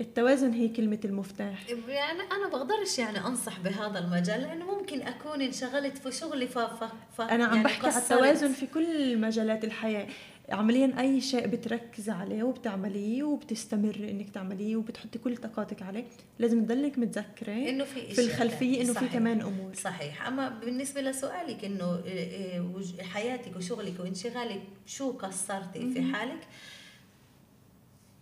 [0.00, 5.98] التوازن هي كلمة المفتاح يعني أنا بقدرش يعني أنصح بهذا المجال لأنه ممكن أكون انشغلت
[5.98, 6.84] في شغلي ف, ف...
[7.16, 7.20] ف...
[7.20, 7.98] أنا عم يعني بحكي على.
[7.98, 10.06] التوازن في كل مجالات الحياة
[10.50, 16.04] عمليا أي شيء بتركز عليه وبتعمليه وبتستمر إنك تعمليه وبتحطي كل طاقاتك عليه
[16.38, 18.82] لازم تضلك متذكرة إنه في في الخلفية.
[18.82, 19.06] إنه في.
[19.06, 26.02] كمان أمور صحيح أما بالنسبة لسؤالك إنه إيه، إيه، حياتك وشغلك وانشغالك شو قصرتي في
[26.02, 26.40] حالك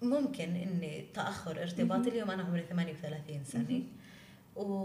[0.02, 3.82] ممكن إني تأخر ارتباطي اليوم أنا عمري 38 سنة
[4.56, 4.84] و.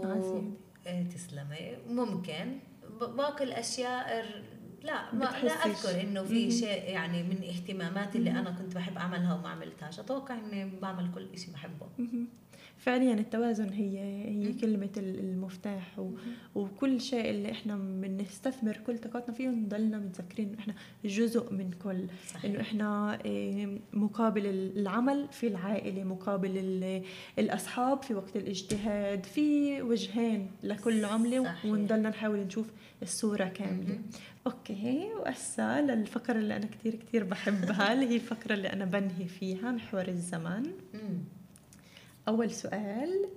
[0.86, 2.58] إيه، تسلمي ممكن
[3.00, 4.24] باكل اشياء
[4.82, 5.52] لا ما لا.
[5.66, 6.50] أذكر إنه في.
[6.50, 11.38] شيء يعني من اهتماماتي اللي أنا كنت بحب أعملها وما عملتهاش أتوقع إني بعمل كل
[11.38, 11.86] شيء بحبه.
[12.78, 13.98] فعليا التوازن هي
[14.28, 16.10] هي كلمة ال- المفتاح و...
[16.54, 20.74] وكل شيء اللي إحنا بنستثمر كل طاقتنا فيه نضلنا متذكرين إنه إحنا
[21.04, 22.44] جزء من كل صحيح.
[22.44, 27.02] إنه إحنا إيه، مقابل العمل في العائلة مقابل ال-
[27.38, 31.64] الأصحاب في وقت الاجتهاد في وجهين لكل عملة صحيح.
[31.72, 32.66] ونضلنا نحاول نشوف
[33.02, 33.98] الصورة كاملة.
[34.46, 39.70] أوكي وهسا للفقرة اللي أنا كتير كتير بحبها اللي هي الفقرة اللي أنا بنهي فيها
[39.72, 40.62] محور الزمان
[40.94, 41.18] مم.
[42.28, 43.28] أول سؤال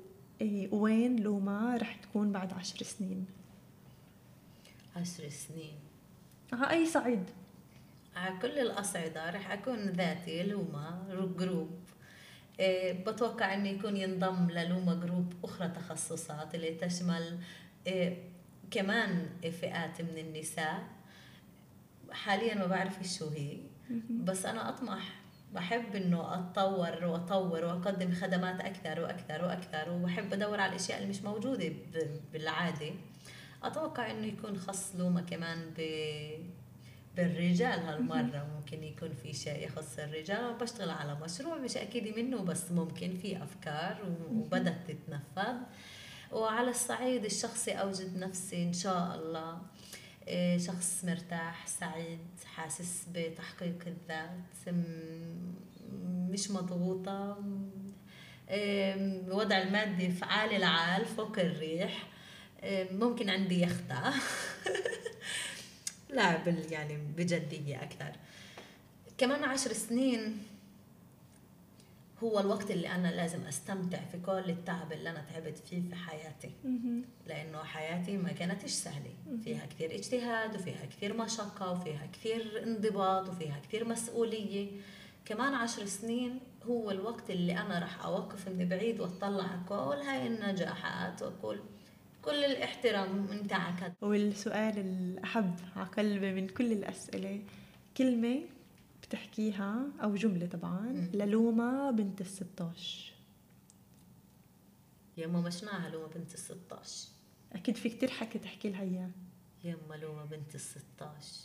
[0.41, 3.25] إيه وين لوما رح تكون بعد عشر سنين؟
[4.95, 5.79] عشر سنين
[6.53, 7.23] على أي صعيد؟
[8.15, 11.07] على كل الأصعدة رح أكون ذاتي لوما
[11.38, 11.80] group
[12.59, 17.39] إيه، بتوقع أنه يكون ينضم للوما group أخرى تخصصات اللي تشمل
[17.87, 18.23] إيه،
[18.71, 19.29] كمان
[19.61, 20.83] فئات من النساء
[22.11, 23.57] حاليا ما بعرف شو هي
[24.09, 25.18] بس أنا أطمح
[25.54, 31.22] بحب إنه أتطور وأطور وأقدم خدمات أكثر وأكثر وأكثر وبحب أدور على الأشياء اللي مش
[31.22, 31.74] موجودة
[32.34, 32.91] بالعادة.
[33.64, 35.82] أتوقع إنه يكون خص لومه كمان ب
[37.16, 38.47] بالرجال هالمرة.
[38.56, 40.45] ممكن يكون في شيء يخص الرجال.
[40.45, 43.97] وبشتغل على مشروع مش أكيد منه بس ممكن في أفكار
[44.32, 45.56] وبدت تتنفذ.
[46.32, 49.62] وعلى الصعيد الشخصي أوجد نفسي إن شاء الله.
[50.57, 52.19] شخص مرتاح سعيد
[52.55, 54.75] حاسس بتحقيق الذات
[56.30, 57.38] مش مضغوطة
[58.49, 62.07] إيه، الوضع المادي في عالي العال فوق الريح
[62.63, 64.13] إيه، ممكن عندي يخته
[66.09, 68.11] لا بال يعني بجدية أكثر.
[69.17, 70.38] كمان عشر سنين
[72.24, 76.51] هو الوقت اللي أنا لازم أستمتع في كل التعب اللي أنا تعبت فيه في حياتي.
[77.28, 79.13] لأنه حياتي ما كانتش سهلة.
[79.43, 84.72] فيها كثير اجتهاد وفيها كثير مشقة وفيها كثير انضباط وفيها كثير مسؤولية.
[85.26, 90.28] كمان عشر سنين هو الوقت اللي أنا راح أوقف من بعيد وأطلع على كل هاي
[90.28, 91.59] النجاحات وأقول
[92.22, 97.41] كل الاحترام انت عكت والسؤال الأحب على قلبي من كل الأسئلة
[97.97, 98.39] كلمة
[99.10, 101.10] بتحكيها أو جملة طبعا.
[101.14, 103.14] للوما بنت الستاش.
[105.18, 107.07] يما مشناها لوما بنت الستاش؟
[107.53, 109.10] أكيد في كتير حكي تحكي لها إياه.
[109.64, 111.43] يما لوما بنت الستاش.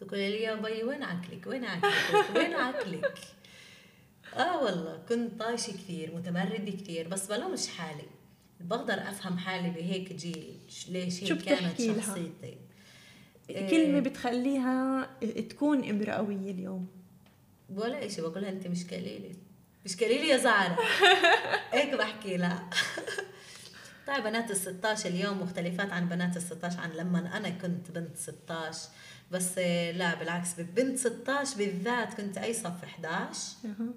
[0.00, 3.18] تقول لي يا بي وين عقلك؟ وين عقلك؟ وين عقلك؟
[4.36, 8.08] آه والله كنت طايشة كثير متمردة كثير بس بلومش حالي.
[8.60, 10.56] بقدر أفهم حالي بهيك جيل
[10.88, 12.56] ليش هيك كانت؟ شخصيتي.
[13.48, 15.10] كلمة بتخليها
[15.50, 16.86] تكون امرأوية اليوم.
[17.74, 19.34] ولا إشي بقولها أنت مش قليلة
[19.84, 20.78] مش قليلة يا زعرة
[21.72, 22.70] هيك بحكي لها
[24.06, 28.16] طيب بنات ال 16 اليوم مختلفات عن بنات ال 16 عن لما أنا كنت بنت
[28.16, 28.88] 16
[29.30, 33.88] بس آه، لا بالعكس بنت 16 بالذات كنت اي صف 11 أها.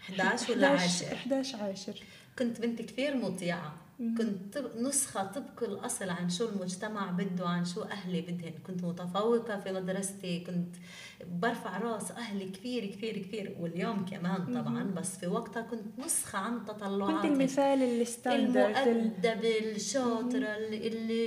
[0.00, 2.02] 11 ولا 10 11 عاشر.
[2.38, 3.74] كنت بنت كثير مطيعة.
[3.98, 8.52] كنت نسخة طبق الأصل عن شو المجتمع بده عن شو أهلي بدهن.
[8.66, 10.76] كنت متفوقة في مدرستي كنت
[11.26, 14.82] برفع راس أهلي كثير كثير كثير واليوم كمان طبعا.
[14.82, 20.86] بس في وقتها كنت نسخة عن كنت تطلعاتي المثال الستاندرد ال- المؤدبة الشاطرة اللي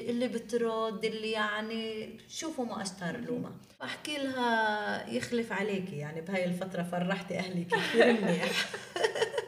[0.09, 3.51] اللي, بترد اللي يعني شوفوا ما أشتر لوما
[3.81, 8.51] بحكي لها يخلف عليكي يعني بهاي الفترة فرحتي أهلي كثير منيح.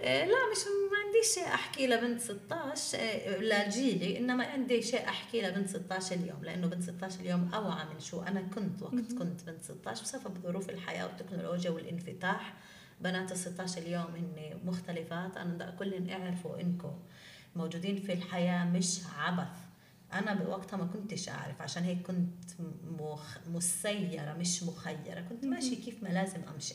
[0.00, 0.58] لا مش
[0.92, 6.44] ما عنديش شيء أحكي لبنت 16 إيه، لجيلي إنما عندي شيء أحكي لبنت 16 اليوم
[6.44, 10.70] لأنه بنت 16 اليوم أوعى من شو أنا كنت وقت كنت بنت 16 بسبب ظروف
[10.70, 12.54] الحياة والتكنولوجيا والانفتاح.
[13.00, 15.36] بنات ال 16 اليوم هن مختلفات.
[15.36, 16.98] أنا بدي كلهم يعرفوا إنكم
[17.56, 19.56] موجودين في الحياة مش عبث.
[20.12, 22.44] أنا بوقتها ما كنتش أعرف عشان هيك كنت
[23.00, 23.38] مخ...
[23.48, 25.20] مسيرة مش مخيرة.
[25.28, 26.74] كنت ماشي كيف ما لازم أمشي.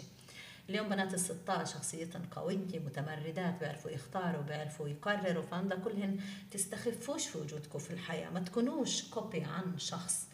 [0.70, 6.20] اليوم بنات ال 16 شخصيتهم قوية متمردات بيعرفوا يختاروا بيعرفوا يقرروا فهذا كلهن
[6.52, 10.28] تستخفوش في وجودكم في الحياة ما تكونوش كوبي عن شخص.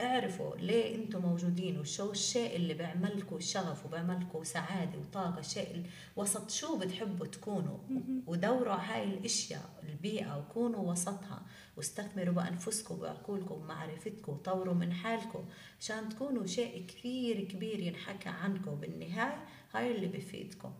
[0.00, 6.78] اعرفوا ليه أنتم موجودين وشو الشيء اللي بيعملكم شغف وبيعملكم سعادة وطاقة الشيء وسط شو
[6.78, 7.78] بتحبوا تكونوا؟
[8.26, 11.42] ودوروا على هاي الأشياء البيئة وكونوا وسطها.
[11.76, 15.44] واستثمروا بانفسكم بعقولكم ومعرفتكم وطوروا من حالكم
[15.80, 18.74] عشان تكونوا شيء كثير كبير ينحكى عنكم.
[18.74, 19.44] بالنهاية
[19.74, 20.72] هاي اللي بفيدكم.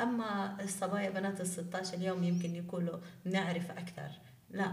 [0.00, 4.10] أما الصبايا بنات ال 16 اليوم يمكن يقولوا نعرف أكثر.
[4.50, 4.72] لا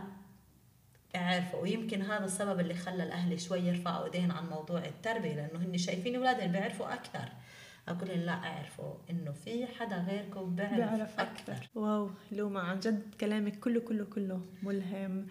[1.15, 5.77] اعرفوا ويمكن هذا السبب اللي خلى الأهل شوي يرفعوا ايديهم عن موضوع التربية لأنه هن
[5.77, 7.29] شايفين أولادهم بيعرفوا أكثر.
[7.87, 11.69] أقول لا أعرفوا إنه في حدا غيركم بيعرف, بيعرف أكثر.
[11.75, 15.27] واو لوما عن جد كلامك كله كله كله ملهم.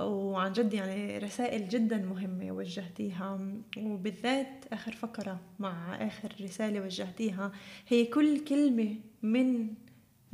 [0.00, 3.40] وعن جد يعني رسائل جدا مهمة وجهتيها
[3.78, 7.52] وبالذات آخر فقرة مع آخر رسالة وجهتيها
[7.88, 9.68] هي كل كلمة من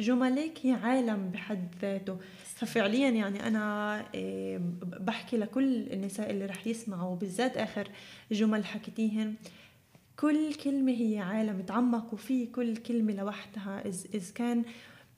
[0.01, 2.17] جملك هي عالم بحد ذاته.
[2.45, 7.89] ففعليا يعني أنا إيه، بحكي لكل النساء اللي رح يسمعوا بالذات آخر
[8.33, 9.35] جمل حكيتيهن
[10.17, 13.83] كل كلمة هي عالم تعمقوا فيه كل كلمة لوحدها
[14.15, 14.65] إذ كان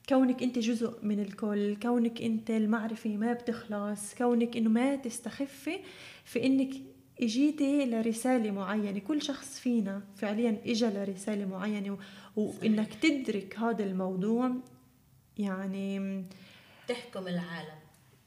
[0.08, 5.78] كونك انت جزء من الكل كونك انت المعرفة ما بتخلص كونك انه ما تستخفي
[6.24, 6.74] في انك
[7.20, 8.98] اجيتي لرسالة معينة.
[8.98, 11.98] كل شخص فينا فعليا اجى لرسالة معينة
[12.36, 14.50] وإنك تدرك هذا الموضوع
[15.38, 16.24] يعني
[16.88, 17.78] تحكم العالم.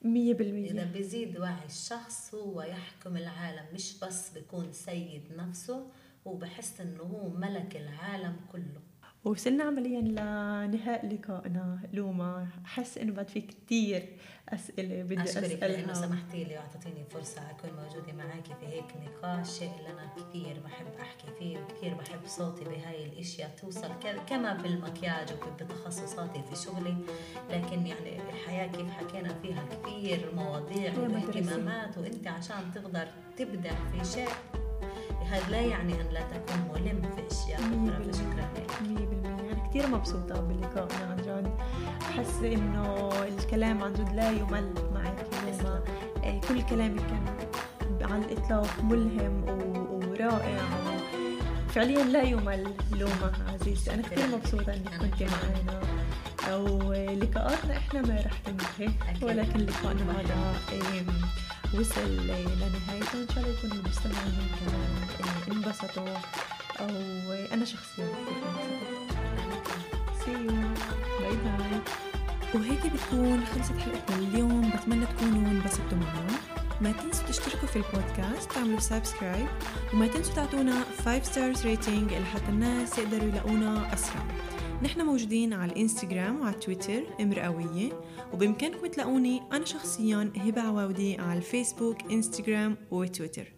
[0.02, 0.72] مية بالمية.
[0.72, 5.88] إذا بيزيد وعي الشخص هو يحكم العالم مش بس بيكون سيد نفسه
[6.26, 8.87] وبحس إنه هو ملك العالم كله.
[9.28, 11.80] وصلنا عمليا لنهاء لقائنا.
[11.94, 14.10] لوما حس إنه بعد في كثير
[14.50, 19.72] أسئلة بدي اسالها لأنه سمحتي لي وأعطيتيني فرصة أكون موجودة معك في هيك نقاش شيء
[19.80, 23.50] اللي أنا كثير بحب أحكي فيه وكثير بحب صوتي بهاي الأشياء.
[23.62, 23.90] توصل
[24.30, 26.96] كما بالمكياج وبتخصصاتي في شغلي.
[27.50, 33.08] لكن يعني الحياة كيف حكينا فيها؟ كثير مواضيع وإهتمامات وإنت عشان تقدر
[33.38, 34.30] تبدع في شيء
[35.32, 38.68] هذا لا يعني أن لا تكون ملم في أشياء أخرى فشكرا لك.
[38.82, 41.52] يعني كثير مبسوطة بلقائنا عن جد
[42.02, 45.28] أحس إنه الكلام عن جد لا يمل معك
[46.24, 49.44] إيه، كل كلامك كان على الإطلاق ملهم
[49.92, 50.62] ورائع.
[51.70, 55.82] فعليا لا يمل لوما عزيزتي أنا كثير مبسوطة إنك كنت معنا.
[56.54, 58.90] أو لقاءاتنا إحنا ما رح تنتهي
[59.22, 61.04] ولكن لقائنا هذا إيه،
[61.74, 66.18] وصل لنهايته إن شاء الله يكون المستمعين كمان إيه، انبسطوا.
[66.80, 66.90] أو
[67.54, 69.78] أنا شخصيا انبسطت
[70.26, 70.48] see you
[71.20, 71.82] bye bye
[72.56, 74.72] وهيك بتكون خلصت حلقتنا اليوم.
[74.72, 76.38] بتمنى تكونوا انبسطتوا معنا.
[76.82, 79.48] ما تنسوا تشتركوا في البودكاست تعملوا subscribe
[79.94, 84.26] وما تنسوا تعطونا 5 stars rating لحتى الناس يقدروا يلاقونا أسرع.
[84.84, 87.90] نحن موجودين على الانستغرام وعلى تويتر امرأوية.
[88.34, 93.57] وبإمكانكم تلاقوني أنا شخصيا هبة عواودي على الفيسبوك إنستغرام وتويتر.